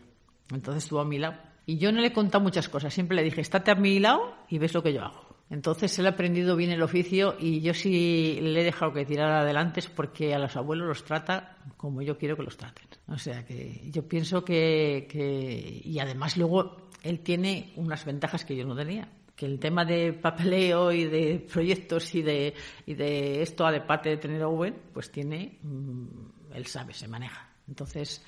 Entonces 0.51 0.83
estuvo 0.83 0.99
a 0.99 1.05
mi 1.05 1.19
lado. 1.19 1.52
Y 1.65 1.77
yo 1.77 1.91
no 1.91 2.01
le 2.01 2.07
he 2.07 2.13
contado 2.13 2.43
muchas 2.43 2.67
cosas, 2.69 2.93
siempre 2.93 3.15
le 3.15 3.23
dije, 3.23 3.41
estate 3.41 3.71
a 3.71 3.75
mi 3.75 3.99
lado 3.99 4.35
y 4.49 4.57
ves 4.57 4.73
lo 4.73 4.83
que 4.83 4.93
yo 4.93 5.01
hago. 5.01 5.33
Entonces 5.49 5.97
él 5.99 6.07
ha 6.07 6.09
aprendido 6.09 6.55
bien 6.55 6.71
el 6.71 6.81
oficio 6.81 7.35
y 7.39 7.61
yo 7.61 7.73
sí 7.73 8.39
le 8.41 8.61
he 8.61 8.63
dejado 8.63 8.91
que 8.91 9.05
tirara 9.05 9.41
adelante 9.41 9.81
es 9.81 9.87
porque 9.87 10.33
a 10.33 10.39
los 10.39 10.55
abuelos 10.55 10.87
los 10.87 11.03
trata 11.03 11.57
como 11.77 12.01
yo 12.01 12.17
quiero 12.17 12.35
que 12.35 12.43
los 12.43 12.57
traten. 12.57 12.87
O 13.07 13.17
sea 13.17 13.45
que 13.45 13.81
yo 13.91 14.07
pienso 14.07 14.43
que, 14.43 15.81
y 15.83 15.99
además 15.99 16.37
luego 16.37 16.89
él 17.03 17.19
tiene 17.19 17.71
unas 17.75 18.03
ventajas 18.03 18.45
que 18.45 18.55
yo 18.55 18.65
no 18.65 18.75
tenía 18.75 19.07
que 19.35 19.45
el 19.45 19.59
tema 19.59 19.83
de 19.83 20.13
papeleo 20.13 20.91
y 20.91 21.05
de 21.05 21.45
proyectos 21.51 22.13
y 22.15 22.21
de, 22.21 22.53
y 22.85 22.93
de 22.93 23.41
esto, 23.41 23.65
de 23.69 23.81
de 24.03 24.17
tener 24.17 24.41
a 24.43 24.47
Owen, 24.47 24.75
pues 24.93 25.11
tiene, 25.11 25.57
mm, 25.63 26.53
él 26.53 26.65
sabe, 26.67 26.93
se 26.93 27.07
maneja. 27.07 27.49
Entonces, 27.67 28.23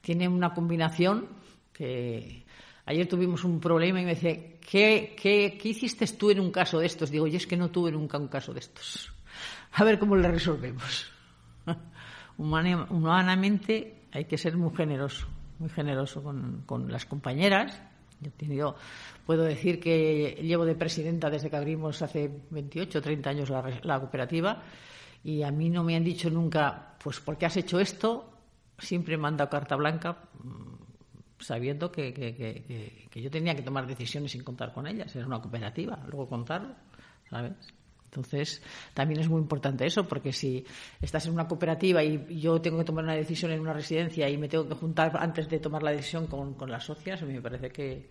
tiene 0.00 0.28
una 0.28 0.54
combinación 0.54 1.28
que, 1.72 2.43
Ayer 2.86 3.08
tuvimos 3.08 3.44
un 3.44 3.60
problema 3.60 4.00
y 4.00 4.04
me 4.04 4.14
dice, 4.14 4.58
¿qué, 4.60 5.16
qué, 5.20 5.58
qué 5.60 5.68
hiciste 5.68 6.06
tú 6.08 6.30
en 6.30 6.40
un 6.40 6.50
caso 6.50 6.78
de 6.78 6.86
estos? 6.86 7.10
Digo, 7.10 7.26
yo 7.26 7.38
es 7.38 7.46
que 7.46 7.56
no 7.56 7.70
tuve 7.70 7.90
nunca 7.90 8.18
un 8.18 8.28
caso 8.28 8.52
de 8.52 8.60
estos. 8.60 9.12
A 9.72 9.84
ver 9.84 9.98
cómo 9.98 10.16
le 10.16 10.30
resolvemos. 10.30 11.10
Humanamente 12.36 14.02
hay 14.12 14.26
que 14.26 14.36
ser 14.36 14.56
muy 14.56 14.74
generoso, 14.76 15.26
muy 15.58 15.70
generoso 15.70 16.22
con, 16.22 16.62
con 16.66 16.90
las 16.92 17.06
compañeras. 17.06 17.80
Yo 18.20 18.30
he 18.38 18.74
puedo 19.26 19.42
decir 19.44 19.80
que 19.80 20.38
llevo 20.42 20.64
de 20.64 20.74
presidenta 20.74 21.30
desde 21.30 21.50
que 21.50 21.56
abrimos 21.56 22.00
hace 22.02 22.30
28 22.50 22.98
o 22.98 23.02
30 23.02 23.30
años 23.30 23.50
la, 23.50 24.00
cooperativa 24.00 24.62
y 25.22 25.42
a 25.42 25.50
mí 25.50 25.70
no 25.70 25.82
me 25.84 25.96
han 25.96 26.04
dicho 26.04 26.30
nunca, 26.30 26.96
pues, 27.02 27.20
¿por 27.20 27.36
qué 27.36 27.46
has 27.46 27.56
hecho 27.56 27.80
esto? 27.80 28.30
Siempre 28.78 29.16
me 29.16 29.36
carta 29.36 29.76
blanca 29.76 30.18
sabiendo 31.44 31.90
que, 31.92 32.12
que, 32.12 32.34
que, 33.10 33.22
yo 33.22 33.30
tenía 33.30 33.54
que 33.54 33.62
tomar 33.62 33.86
decisiones 33.86 34.32
sin 34.32 34.42
contar 34.42 34.72
con 34.72 34.86
ellas. 34.86 35.14
Era 35.14 35.26
una 35.26 35.40
cooperativa, 35.40 35.98
luego 36.06 36.28
contarlo, 36.28 36.74
¿sabes? 37.28 37.52
Entonces, 38.06 38.62
también 38.94 39.20
es 39.20 39.28
muy 39.28 39.40
importante 39.40 39.84
eso, 39.84 40.06
porque 40.06 40.32
si 40.32 40.64
estás 41.00 41.26
en 41.26 41.32
una 41.32 41.48
cooperativa 41.48 42.02
y 42.02 42.40
yo 42.40 42.60
tengo 42.60 42.78
que 42.78 42.84
tomar 42.84 43.04
una 43.04 43.14
decisión 43.14 43.50
en 43.50 43.60
una 43.60 43.72
residencia 43.72 44.28
y 44.28 44.38
me 44.38 44.48
tengo 44.48 44.68
que 44.68 44.74
juntar 44.74 45.16
antes 45.18 45.48
de 45.48 45.58
tomar 45.58 45.82
la 45.82 45.90
decisión 45.90 46.28
con, 46.28 46.54
con 46.54 46.70
las 46.70 46.84
socias, 46.84 47.20
a 47.22 47.26
mí 47.26 47.34
me 47.34 47.42
parece 47.42 47.70
que 47.70 48.08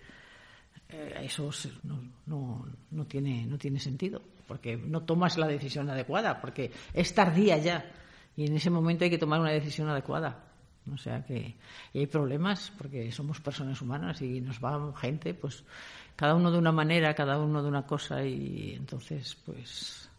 eh, 0.89 1.13
eso 1.21 1.49
no, 1.83 2.01
no, 2.25 2.65
no, 2.91 3.05
tiene, 3.05 3.45
no 3.45 3.57
tiene 3.57 3.79
sentido, 3.79 4.21
porque 4.45 4.75
no 4.75 5.03
tomas 5.03 5.37
la 5.37 5.47
decisión 5.47 5.89
adecuada, 5.89 6.41
porque 6.41 6.71
es 6.93 7.13
tardía 7.13 7.57
ya 7.57 7.89
y 8.35 8.45
en 8.45 8.55
ese 8.55 8.69
momento 8.69 9.05
hay 9.05 9.09
que 9.09 9.17
tomar 9.17 9.39
una 9.39 9.51
decisión 9.51 9.87
adecuada. 9.89 10.52
O 10.91 10.97
sea 10.97 11.23
que 11.23 11.55
hay 11.93 12.07
problemas 12.07 12.71
porque 12.77 13.11
somos 13.11 13.39
personas 13.39 13.81
humanas 13.81 14.21
y 14.21 14.41
nos 14.41 14.63
va 14.63 14.93
gente, 14.97 15.33
pues 15.33 15.63
cada 16.15 16.35
uno 16.35 16.51
de 16.51 16.57
una 16.57 16.71
manera, 16.71 17.13
cada 17.13 17.39
uno 17.39 17.61
de 17.61 17.69
una 17.69 17.85
cosa 17.85 18.23
y 18.25 18.73
entonces 18.75 19.37
pues 19.45 20.09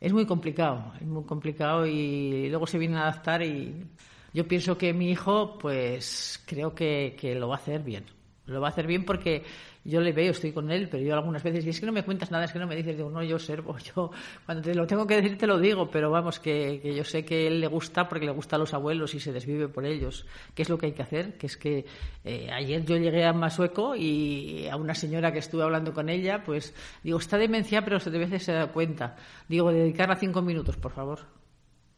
es 0.00 0.12
muy 0.12 0.26
complicado, 0.26 0.92
es 1.00 1.06
muy 1.06 1.24
complicado 1.24 1.86
y 1.86 2.48
luego 2.48 2.66
se 2.66 2.78
viene 2.78 2.96
a 2.96 3.02
adaptar 3.02 3.42
y 3.42 3.86
yo 4.32 4.48
pienso 4.48 4.76
que 4.76 4.92
mi 4.92 5.10
hijo 5.10 5.58
pues 5.58 6.42
creo 6.44 6.74
que, 6.74 7.16
que 7.18 7.34
lo 7.34 7.48
va 7.48 7.56
a 7.56 7.58
hacer 7.58 7.82
bien. 7.82 8.04
Lo 8.46 8.60
va 8.60 8.68
a 8.68 8.70
hacer 8.70 8.86
bien 8.86 9.04
porque 9.04 9.42
yo 9.84 10.00
le 10.00 10.12
veo, 10.12 10.32
estoy 10.32 10.52
con 10.52 10.70
él, 10.70 10.88
pero 10.90 11.02
yo 11.02 11.14
algunas 11.14 11.42
veces, 11.42 11.64
y 11.64 11.70
es 11.70 11.80
que 11.80 11.86
no 11.86 11.92
me 11.92 12.02
cuentas 12.02 12.30
nada, 12.30 12.44
es 12.44 12.52
que 12.52 12.58
no 12.58 12.66
me 12.66 12.76
dices, 12.76 12.96
digo, 12.96 13.08
no, 13.08 13.22
yo 13.22 13.36
observo, 13.36 13.76
yo 13.96 14.10
cuando 14.44 14.62
te 14.62 14.74
lo 14.74 14.86
tengo 14.86 15.06
que 15.06 15.16
decir 15.16 15.38
te 15.38 15.46
lo 15.46 15.58
digo, 15.58 15.90
pero 15.90 16.10
vamos, 16.10 16.40
que, 16.40 16.78
que 16.82 16.94
yo 16.94 17.04
sé 17.04 17.24
que 17.24 17.46
él 17.46 17.60
le 17.60 17.68
gusta 17.68 18.06
porque 18.06 18.26
le 18.26 18.32
gusta 18.32 18.56
a 18.56 18.58
los 18.58 18.74
abuelos 18.74 19.14
y 19.14 19.20
se 19.20 19.32
desvive 19.32 19.68
por 19.68 19.86
ellos. 19.86 20.26
¿Qué 20.54 20.62
es 20.62 20.68
lo 20.68 20.76
que 20.76 20.86
hay 20.86 20.92
que 20.92 21.02
hacer? 21.02 21.38
Que 21.38 21.46
es 21.46 21.56
que 21.56 21.86
eh, 22.24 22.50
ayer 22.52 22.84
yo 22.84 22.96
llegué 22.98 23.24
a 23.24 23.32
Masueco 23.32 23.96
y 23.96 24.68
a 24.68 24.76
una 24.76 24.94
señora 24.94 25.32
que 25.32 25.38
estuve 25.38 25.62
hablando 25.62 25.94
con 25.94 26.10
ella, 26.10 26.42
pues 26.44 26.74
digo, 27.02 27.18
está 27.18 27.38
demencia, 27.38 27.82
pero 27.82 27.98
de 27.98 28.18
veces 28.18 28.42
se 28.42 28.52
da 28.52 28.66
cuenta. 28.72 29.16
Digo, 29.48 29.72
dedicarla 29.72 30.16
cinco 30.16 30.42
minutos, 30.42 30.76
por 30.76 30.92
favor. 30.92 31.20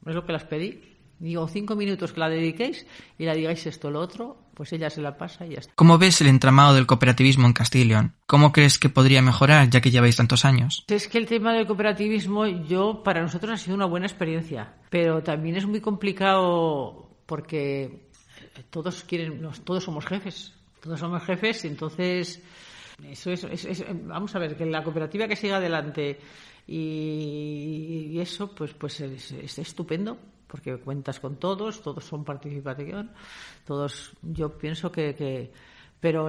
Es 0.06 0.14
lo 0.14 0.24
que 0.24 0.32
las 0.32 0.44
pedí 0.44 0.96
digo, 1.18 1.48
cinco 1.48 1.76
minutos 1.76 2.12
que 2.12 2.20
la 2.20 2.28
dediquéis 2.28 2.86
y 3.18 3.24
la 3.24 3.34
digáis 3.34 3.66
esto 3.66 3.90
lo 3.90 4.00
otro, 4.00 4.36
pues 4.56 4.72
ella 4.72 4.88
se 4.88 5.02
la 5.02 5.18
pasa 5.18 5.44
y 5.44 5.50
ya 5.50 5.58
está. 5.58 5.72
¿Cómo 5.74 5.98
ves 5.98 6.22
el 6.22 6.28
entramado 6.28 6.74
del 6.74 6.86
cooperativismo 6.86 7.46
en 7.46 7.52
Castilla 7.52 7.84
y 7.84 7.88
León? 7.88 8.14
¿Cómo 8.26 8.52
crees 8.52 8.78
que 8.78 8.88
podría 8.88 9.20
mejorar 9.20 9.68
ya 9.68 9.82
que 9.82 9.90
lleváis 9.90 10.16
tantos 10.16 10.46
años? 10.46 10.82
Es 10.88 11.08
que 11.08 11.18
el 11.18 11.26
tema 11.26 11.52
del 11.52 11.66
cooperativismo, 11.66 12.46
yo, 12.46 13.02
para 13.02 13.20
nosotros 13.20 13.52
ha 13.52 13.56
sido 13.58 13.76
una 13.76 13.84
buena 13.84 14.06
experiencia, 14.06 14.72
pero 14.88 15.22
también 15.22 15.56
es 15.56 15.66
muy 15.66 15.82
complicado 15.82 17.10
porque 17.26 18.08
todos 18.70 19.04
quieren, 19.04 19.46
todos 19.62 19.84
somos 19.84 20.06
jefes, 20.06 20.54
todos 20.80 21.00
somos 21.00 21.22
jefes, 21.22 21.62
y 21.66 21.68
entonces 21.68 22.42
eso 23.04 23.30
es, 23.30 23.84
vamos 24.04 24.34
a 24.34 24.38
ver, 24.38 24.56
que 24.56 24.64
la 24.64 24.82
cooperativa 24.82 25.28
que 25.28 25.36
siga 25.36 25.58
adelante 25.58 26.18
y, 26.66 28.18
eso, 28.18 28.54
pues, 28.54 28.72
pues 28.72 29.02
es 29.02 29.58
estupendo 29.58 30.16
porque 30.46 30.76
cuentas 30.78 31.20
con 31.20 31.36
todos, 31.36 31.82
todos 31.82 32.04
son 32.04 32.24
participación, 32.24 33.10
todos, 33.64 34.12
yo 34.22 34.56
pienso 34.56 34.90
que, 34.92 35.50
pero 36.00 36.28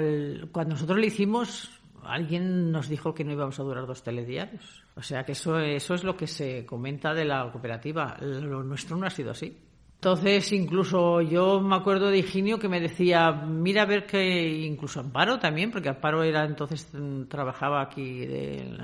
cuando 0.52 0.76
nosotros 0.76 0.98
lo 0.98 1.06
hicimos, 1.06 1.70
alguien 2.04 2.72
nos 2.72 2.88
dijo 2.88 3.14
que 3.14 3.24
no 3.24 3.34
íbamos 3.34 3.60
a 3.60 3.64
durar 3.64 3.86
dos 3.86 4.04
telediarios. 4.04 4.84
O 4.96 5.02
sea 5.02 5.24
que 5.24 5.34
eso, 5.34 5.60
eso 5.60 5.94
es 5.94 6.04
lo 6.04 6.16
que 6.16 6.28
se 6.28 6.66
comenta 6.66 7.14
de 7.14 7.26
la 7.26 7.52
cooperativa. 7.52 8.18
Lo 8.22 8.64
nuestro 8.64 8.98
no 8.98 9.06
ha 9.06 9.10
sido 9.10 9.32
así. 9.32 9.56
Entonces, 9.96 10.52
incluso 10.52 11.22
yo 11.22 11.60
me 11.60 11.76
acuerdo 11.76 12.10
de 12.10 12.20
Higinio 12.20 12.60
que 12.60 12.70
me 12.70 12.80
decía, 12.80 13.32
mira 13.32 13.82
a 13.82 13.86
ver 13.86 14.06
que, 14.06 14.48
incluso 14.64 15.00
Amparo 15.00 15.40
también, 15.40 15.72
porque 15.72 15.90
Amparo 15.90 16.22
era 16.22 16.46
entonces, 16.46 16.88
mm, 16.94 17.24
trabajaba 17.24 17.82
aquí 17.82 18.26
de 18.28 18.78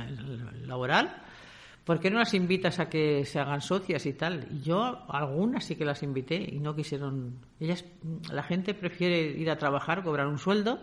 laboral, 0.65 1.22
¿por 1.83 1.99
qué 1.99 2.09
no 2.09 2.19
las 2.19 2.33
invitas 2.33 2.79
a 2.79 2.89
que 2.89 3.25
se 3.25 3.39
hagan 3.39 3.61
socias 3.61 4.05
y 4.05 4.13
tal? 4.13 4.47
Y 4.51 4.61
yo 4.61 5.05
algunas 5.09 5.65
sí 5.65 5.75
que 5.75 5.85
las 5.85 6.03
invité 6.03 6.35
y 6.35 6.59
no 6.59 6.75
quisieron. 6.75 7.39
Ellas, 7.59 7.85
la 8.31 8.43
gente 8.43 8.73
prefiere 8.73 9.21
ir 9.21 9.49
a 9.49 9.57
trabajar, 9.57 10.03
cobrar 10.03 10.27
un 10.27 10.39
sueldo, 10.39 10.79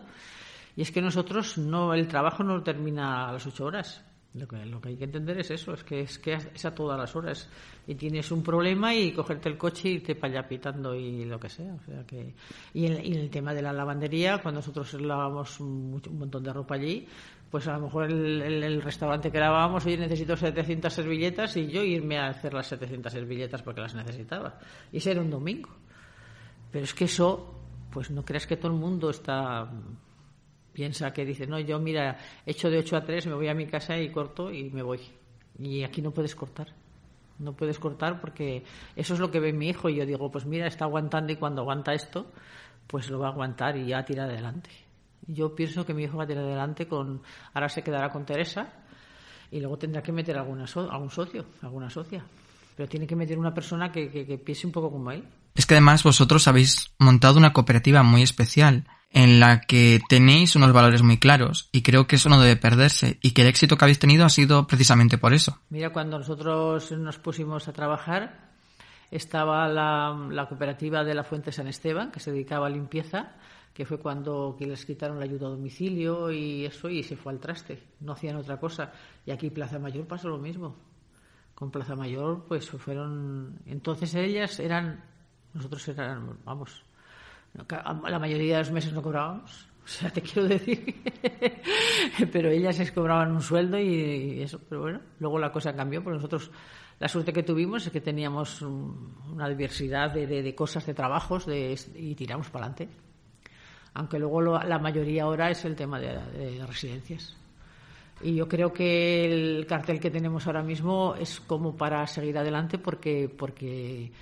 y 0.77 0.83
es 0.83 0.91
que 0.91 1.03
nosotros 1.03 1.59
no, 1.59 1.95
el 1.95 2.09
trabajo 2.09 2.43
no 2.43 2.63
termina 2.63 3.29
a 3.29 3.33
las 3.33 3.47
ocho 3.47 3.65
horas. 3.65 4.05
Lo 4.33 4.47
que, 4.47 4.65
lo 4.65 4.81
que 4.81 4.91
hay 4.91 4.97
que 4.97 5.05
entender 5.05 5.41
es 5.41 5.51
eso, 5.51 5.75
es 5.75 5.83
que 5.83 6.03
es 6.03 6.21
que 6.21 6.35
es 6.35 6.65
a 6.65 6.73
todas 6.73 6.97
las 6.97 7.17
horas 7.17 7.49
y 7.85 7.97
tienes 7.97 8.31
un 8.31 8.45
problema 8.45 8.95
y 8.95 9.11
cogerte 9.11 9.49
el 9.49 9.59
coche 9.59 9.89
y 9.89 9.99
te 9.99 10.15
para 10.15 10.47
pitando 10.47 10.95
y 10.95 11.25
lo 11.25 11.41
que 11.41 11.49
sea. 11.49 11.75
O 11.75 11.85
sea 11.85 12.07
que, 12.07 12.33
y, 12.73 12.87
en, 12.87 13.17
el 13.17 13.29
tema 13.29 13.53
de 13.53 13.63
la 13.63 13.73
lavandería, 13.73 14.39
cuando 14.39 14.61
nosotros 14.61 14.95
lavamos 14.95 15.59
un 15.59 16.01
montón 16.13 16.45
de 16.45 16.53
ropa 16.53 16.77
allí, 16.77 17.09
pues 17.51 17.67
a 17.67 17.73
lo 17.75 17.81
mejor 17.81 18.05
el, 18.11 18.81
restaurante 18.81 19.31
que 19.31 19.39
lavábamos, 19.39 19.85
oye, 19.85 19.97
necesito 19.97 20.37
700 20.37 20.93
servilletas 20.93 21.57
y 21.57 21.67
yo 21.67 21.83
irme 21.83 22.19
a 22.19 22.29
hacer 22.29 22.55
las 22.55 22.69
700 22.69 23.13
servilletas 23.13 23.63
porque 23.63 23.81
las 23.81 23.95
necesitaba. 23.95 24.59
Y 24.93 24.99
ese 24.99 25.11
era 25.11 25.21
un 25.21 25.31
domingo. 25.31 25.71
Pero 26.71 26.85
es 26.85 26.95
que 26.95 27.05
eso, 27.05 27.61
pues 27.91 28.11
no 28.11 28.25
creas 28.25 28.47
que 28.47 28.57
todo 28.57 28.73
el 28.73 28.79
mundo 28.79 29.11
está 29.11 29.69
piensa 30.73 31.13
que 31.13 31.25
dice, 31.25 31.47
no, 31.47 31.59
yo 31.59 31.79
mira, 31.79 32.17
hecho 32.47 32.71
de 32.71 32.79
8 32.79 32.97
a 32.97 33.05
3, 33.05 33.27
me 33.27 33.35
voy 33.35 33.49
a 33.49 33.55
mi 33.55 33.67
casa 33.67 33.99
y 33.99 34.11
corto 34.11 34.53
y 34.53 34.71
me 34.71 34.83
voy. 34.83 35.01
Y 35.59 35.83
aquí 35.83 36.01
no 36.01 36.13
puedes 36.13 36.35
cortar. 36.35 36.69
No 37.39 37.55
puedes 37.55 37.79
cortar 37.79 38.21
porque 38.21 38.65
eso 38.95 39.15
es 39.15 39.21
lo 39.21 39.31
que 39.31 39.41
ve 39.41 39.53
mi 39.53 39.69
hijo 39.69 39.89
y 39.89 39.97
yo 39.97 40.07
digo, 40.07 40.31
pues 40.31 40.47
mira, 40.47 40.67
está 40.67 40.85
aguantando 40.85 41.33
y 41.33 41.37
cuando 41.37 41.63
aguanta 41.63 41.93
esto, 41.93 42.31
pues 42.87 43.11
lo 43.11 43.19
va 43.19 43.29
a 43.29 43.33
aguantar 43.33 43.77
y 43.77 43.87
ya 43.87 44.05
tira 44.05 44.25
adelante. 44.25 44.71
Yo 45.33 45.55
pienso 45.55 45.87
que 45.87 45.95
mi 45.95 46.05
hijo 46.05 46.17
va 46.17 46.25
a 46.25 46.27
tirar 46.27 46.45
adelante 46.45 46.87
con. 46.87 47.23
Ahora 47.55 47.69
se 47.69 47.83
quedará 47.83 48.11
con 48.11 48.25
Teresa 48.25 48.69
y 49.51 49.61
luego 49.61 49.79
tendrá 49.79 50.03
que 50.03 50.13
meter 50.13 50.37
alguna 50.37 50.65
algún 50.91 51.11
socio, 51.11 51.47
alguna 51.63 51.91
socia. 51.91 52.25
Pero 52.77 52.89
tiene 52.89 53.07
que 53.07 53.17
meter 53.17 53.39
una 53.39 53.53
persona 53.53 53.93
que, 53.93 54.11
que, 54.11 54.39
piense 54.39 54.67
un 54.67 54.73
poco 54.73 54.91
como 54.91 55.11
él. 55.11 55.25
Es 55.55 55.67
que 55.67 55.75
además 55.75 56.03
vosotros 56.03 56.49
habéis 56.49 56.93
montado 56.99 57.39
una 57.39 57.53
cooperativa 57.53 58.03
muy 58.03 58.23
especial 58.23 58.87
en 59.13 59.41
la 59.41 59.61
que 59.61 60.01
tenéis 60.09 60.55
unos 60.55 60.73
valores 60.73 61.03
muy 61.03 61.19
claros 61.19 61.69
y 61.73 61.83
creo 61.83 62.07
que 62.07 62.17
eso 62.17 62.29
no 62.29 62.41
debe 62.41 62.57
perderse 62.57 63.19
y 63.21 63.33
que 63.33 63.43
el 63.43 63.49
éxito 63.49 63.77
que 63.77 63.85
habéis 63.85 63.99
tenido 63.99 64.25
ha 64.25 64.29
sido 64.29 64.67
precisamente 64.69 65.19
por 65.19 65.35
eso. 65.35 65.59
Mira, 65.69 65.91
cuando 65.91 66.19
nosotros 66.19 66.93
nos 66.93 67.19
pusimos 67.19 67.67
a 67.67 67.73
trabajar 67.73 68.51
estaba 69.11 69.69
la, 69.69 70.17
la 70.31 70.47
cooperativa 70.47 71.03
de 71.03 71.15
la 71.15 71.25
Fuente 71.25 71.51
San 71.51 71.67
Esteban 71.67 72.13
que 72.13 72.21
se 72.21 72.31
dedicaba 72.31 72.69
a 72.69 72.71
limpieza 72.71 73.33
que 73.73 73.85
fue 73.85 73.99
cuando 73.99 74.57
que 74.59 74.67
les 74.67 74.85
quitaron 74.85 75.19
la 75.19 75.25
ayuda 75.25 75.47
a 75.47 75.51
domicilio 75.51 76.31
y 76.31 76.65
eso 76.67 76.89
y 76.89 77.03
se 77.03 77.17
fue 77.17 77.33
al 77.33 77.41
traste, 77.41 77.83
no 78.01 78.13
hacían 78.13 78.37
otra 78.37 78.59
cosa. 78.59 78.93
Y 79.25 79.31
aquí 79.31 79.51
Plaza 79.51 79.79
Mayor 79.79 80.07
pasó 80.07 80.29
lo 80.29 80.39
mismo. 80.39 80.77
Con 81.55 81.71
Plaza 81.71 81.95
Mayor 81.95 82.45
pues 82.49 82.69
fueron 82.69 83.61
entonces 83.67 84.15
ellas 84.15 84.59
eran 84.61 85.05
nosotros 85.53 85.87
eran 85.89 86.39
vamos, 86.45 86.85
la 87.55 88.19
mayoría 88.19 88.57
de 88.57 88.63
los 88.63 88.73
meses 88.73 88.93
no 88.93 89.03
cobrábamos. 89.03 89.67
O 89.83 89.93
sea, 89.93 90.11
te 90.11 90.21
quiero 90.21 90.47
decir. 90.47 91.03
pero 92.33 92.51
ellas 92.51 92.77
se 92.77 92.93
cobraban 92.93 93.33
un 93.33 93.41
sueldo 93.41 93.79
y, 93.79 94.43
eso. 94.43 94.61
Pero 94.69 94.83
bueno, 94.83 95.01
luego 95.19 95.39
la 95.39 95.51
cosa 95.51 95.75
cambió 95.75 96.05
porque 96.05 96.19
nosotros 96.19 96.51
la 97.01 97.09
suerte 97.09 97.33
que 97.33 97.43
tuvimos 97.43 97.87
es 97.87 97.93
que 97.93 98.01
teníamos 98.01 98.61
una 98.63 99.49
diversidad 99.49 100.13
de, 100.13 100.27
de, 100.27 100.55
cosas, 100.55 100.87
de 100.87 100.95
trabajos 100.95 101.47
de, 101.47 101.77
y 101.97 102.15
tiramos 102.15 102.51
para 102.51 102.67
adelante 102.67 103.10
aunque 103.95 104.19
luego 104.19 104.41
la 104.41 104.79
mayoría 104.79 105.25
ahora 105.25 105.51
es 105.51 105.65
el 105.65 105.77
tema 105.77 105.99
de, 105.99 106.65
residencias. 106.67 107.37
Y 108.23 108.35
yo 108.35 108.47
creo 108.49 108.73
que 108.73 109.25
el 109.25 109.67
cartel 109.67 109.99
que 109.99 110.11
tenemos 110.11 110.47
ahora 110.47 110.63
mismo 110.63 111.15
es 111.15 111.41
como 111.41 111.77
para 111.77 112.07
seguir 112.07 112.37
adelante 112.37 112.77
porque, 112.77 113.35
porque 113.35 114.13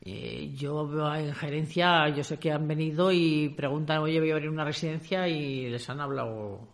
eh, 0.00 0.52
yo 0.54 0.86
veo 0.86 1.12
en 1.14 1.34
gerencia, 1.34 2.08
yo 2.08 2.22
sé 2.22 2.38
que 2.38 2.52
han 2.52 2.68
venido 2.68 3.10
y 3.10 3.48
preguntan, 3.48 3.98
oye, 3.98 4.20
voy 4.20 4.30
a 4.30 4.34
abrir 4.34 4.48
una 4.48 4.64
residencia 4.64 5.26
y 5.26 5.68
les 5.68 5.90
han 5.90 6.00
hablado 6.00 6.68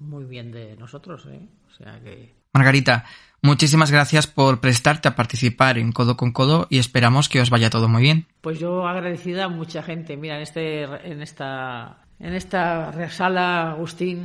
muy 0.00 0.24
bien 0.24 0.50
de 0.50 0.76
nosotros. 0.76 1.26
¿eh? 1.26 1.48
O 1.68 1.70
sea 1.70 2.00
que... 2.02 2.34
Margarita, 2.52 3.04
Muchísimas 3.40 3.92
gracias 3.92 4.26
por 4.26 4.60
prestarte 4.60 5.06
a 5.06 5.14
participar 5.14 5.78
en 5.78 5.92
Codo 5.92 6.16
con 6.16 6.32
Codo 6.32 6.66
y 6.70 6.78
esperamos 6.78 7.28
que 7.28 7.40
os 7.40 7.50
vaya 7.50 7.70
todo 7.70 7.88
muy 7.88 8.02
bien. 8.02 8.26
Pues 8.40 8.58
yo 8.58 8.86
agradecida 8.88 9.44
a 9.44 9.48
mucha 9.48 9.80
gente. 9.80 10.16
Mira, 10.16 10.36
en 10.36 10.42
este 10.42 10.82
en 10.82 11.22
esta 11.22 11.98
en 12.18 12.34
esta 12.34 13.08
sala 13.10 13.70
Agustín, 13.70 14.24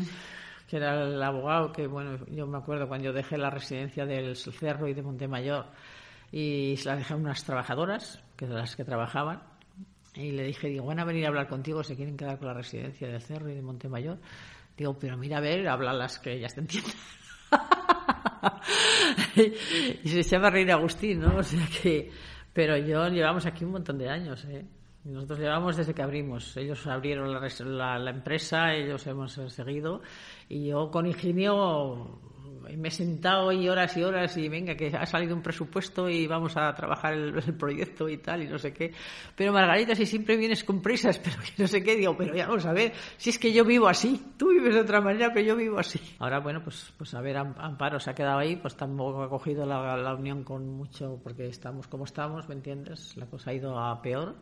que 0.68 0.78
era 0.78 1.04
el 1.04 1.22
abogado 1.22 1.72
que 1.72 1.86
bueno, 1.86 2.26
yo 2.32 2.48
me 2.48 2.58
acuerdo 2.58 2.88
cuando 2.88 3.06
yo 3.06 3.14
dejé 3.14 3.38
la 3.38 3.52
residencia 3.52 4.08
del 4.08 4.36
Cerro 4.36 4.88
y 4.88 4.96
de 4.96 5.04
Montemayor 5.04 5.68
y 6.32 6.76
se 6.78 6.90
la 6.90 6.96
dejé 6.96 7.14
a 7.14 7.18
unas 7.18 7.44
trabajadoras, 7.44 8.20
que 8.36 8.48
de 8.48 8.56
las 8.56 8.76
que 8.76 8.84
trabajaban, 8.84 9.44
y 10.16 10.32
le 10.32 10.46
dije, 10.46 10.68
digo, 10.70 10.86
van 10.88 11.00
a 11.00 11.06
venir 11.06 11.26
a 11.26 11.28
hablar 11.28 11.48
contigo, 11.48 11.84
se 11.84 11.96
quieren 11.96 12.18
quedar 12.18 12.40
con 12.40 12.48
la 12.48 12.56
residencia 12.56 13.08
del 13.08 13.22
Cerro 13.22 13.52
y 13.52 13.54
de 13.54 13.62
Montemayor. 13.62 14.18
Digo, 14.76 14.98
pero 14.98 15.16
mira 15.16 15.38
a 15.38 15.42
ver, 15.42 15.68
habla 15.68 15.94
las 15.94 16.18
que 16.18 16.34
ellas 16.34 16.56
te 16.56 16.62
entiendan. 16.62 16.96
y 20.04 20.10
se 20.10 20.24
llama 20.24 20.50
reír 20.50 20.72
Agustín, 20.72 21.20
¿no? 21.20 21.38
O 21.38 21.44
sea 21.44 21.68
que, 21.82 22.12
pero 22.52 22.78
yo 22.78 23.08
llevamos 23.10 23.46
aquí 23.46 23.66
un 23.66 23.72
montón 23.72 23.98
de 23.98 24.10
años, 24.10 24.46
¿eh? 24.46 24.66
Nosotros 25.06 25.40
llevamos 25.40 25.76
desde 25.76 25.94
que 25.94 26.02
abrimos. 26.02 26.56
Ellos 26.56 26.88
abrieron 26.88 27.34
la, 27.34 28.00
la 28.00 28.10
empresa, 28.10 28.74
ellos 28.74 29.06
hemos 29.06 29.34
seguido. 29.34 30.02
Y 30.48 30.68
yo 30.68 30.90
con 30.90 31.06
Ingenio 31.06 32.22
me 32.78 32.88
he 32.88 32.92
sentado 32.92 33.52
y 33.52 33.68
horas 33.68 33.96
y 33.98 34.04
horas 34.04 34.36
y 34.38 34.50
venga, 34.50 34.76
que 34.76 34.88
ha 34.88 35.06
salido 35.06 35.36
un 35.36 35.42
presupuesto 35.42 36.10
y 36.10 36.28
vamos 36.28 36.56
a 36.58 36.74
trabajar 36.74 37.14
el, 37.14 37.34
proyecto 37.58 38.10
y 38.10 38.18
tal 38.18 38.44
y 38.44 38.48
no 38.48 38.58
sé 38.58 38.74
qué. 38.74 38.94
Pero 39.36 39.52
Margarita, 39.52 39.96
si 39.96 40.06
siempre 40.06 40.38
vienes 40.38 40.64
con 40.64 40.82
prisas, 40.82 41.20
pero 41.24 41.38
que 41.38 41.62
no 41.62 41.68
sé 41.68 41.84
qué, 41.84 41.96
digo, 41.96 42.16
pero 42.18 42.36
ya 42.36 42.48
vamos 42.48 42.66
a 42.66 42.74
ver, 42.74 42.94
si 43.18 43.30
es 43.30 43.40
que 43.40 43.52
yo 43.52 43.66
vivo 43.66 43.88
así, 43.88 44.34
tú 44.38 44.50
vives 44.50 44.74
de 44.74 44.82
otra 44.82 45.02
manera, 45.02 45.32
pero 45.34 45.46
yo 45.46 45.56
vivo 45.56 45.80
así. 45.80 46.00
Ahora, 46.20 46.40
bueno, 46.40 46.62
pues, 46.64 46.94
pues 46.98 47.14
a 47.14 47.22
ver, 47.22 47.38
Amparo 47.38 48.00
se 48.00 48.10
ha 48.10 48.16
quedado 48.16 48.40
ahí, 48.40 48.56
pues 48.56 48.76
tampoco 48.76 49.24
ha 49.24 49.30
cogido 49.30 49.66
la, 49.66 49.98
la 49.98 50.16
unión 50.16 50.44
con 50.44 50.68
mucho, 50.70 51.20
porque 51.24 51.48
estamos 51.48 51.88
como 51.88 52.06
estamos, 52.06 52.48
¿me 52.48 52.56
entiendes? 52.56 53.16
La 53.18 53.26
cosa 53.26 53.52
ha 53.52 53.54
ido 53.54 53.78
a 53.78 54.02
peor. 54.02 54.36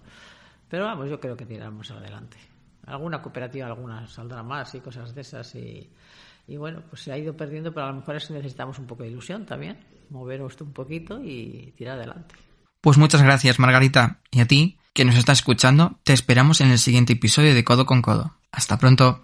Pero 0.71 0.85
vamos, 0.85 1.09
yo 1.09 1.19
creo 1.19 1.35
que 1.35 1.45
tiramos 1.45 1.91
adelante. 1.91 2.37
Alguna 2.85 3.21
cooperativa, 3.21 3.67
alguna 3.67 4.07
saldrá 4.07 4.41
más 4.41 4.73
y 4.73 4.79
cosas 4.79 5.13
de 5.13 5.21
esas 5.21 5.53
y 5.55 5.89
y 6.51 6.57
bueno, 6.57 6.81
pues 6.89 7.03
se 7.03 7.13
ha 7.13 7.17
ido 7.17 7.37
perdiendo, 7.37 7.73
pero 7.73 7.85
a 7.85 7.89
lo 7.91 7.95
mejor 7.95 8.17
es 8.17 8.29
necesitamos 8.29 8.77
un 8.77 8.85
poco 8.85 9.03
de 9.03 9.09
ilusión 9.09 9.45
también, 9.45 9.79
mover 10.09 10.41
esto 10.41 10.65
un 10.65 10.73
poquito 10.73 11.21
y 11.23 11.73
tirar 11.77 11.97
adelante. 11.97 12.35
Pues 12.81 12.97
muchas 12.97 13.23
gracias, 13.23 13.57
Margarita. 13.57 14.19
Y 14.31 14.41
a 14.41 14.47
ti, 14.47 14.77
que 14.93 15.05
nos 15.05 15.15
estás 15.15 15.39
escuchando, 15.39 15.97
te 16.03 16.11
esperamos 16.11 16.59
en 16.59 16.69
el 16.69 16.77
siguiente 16.77 17.13
episodio 17.13 17.53
de 17.53 17.63
Codo 17.63 17.85
con 17.85 18.01
Codo. 18.01 18.33
Hasta 18.51 18.77
pronto. 18.77 19.19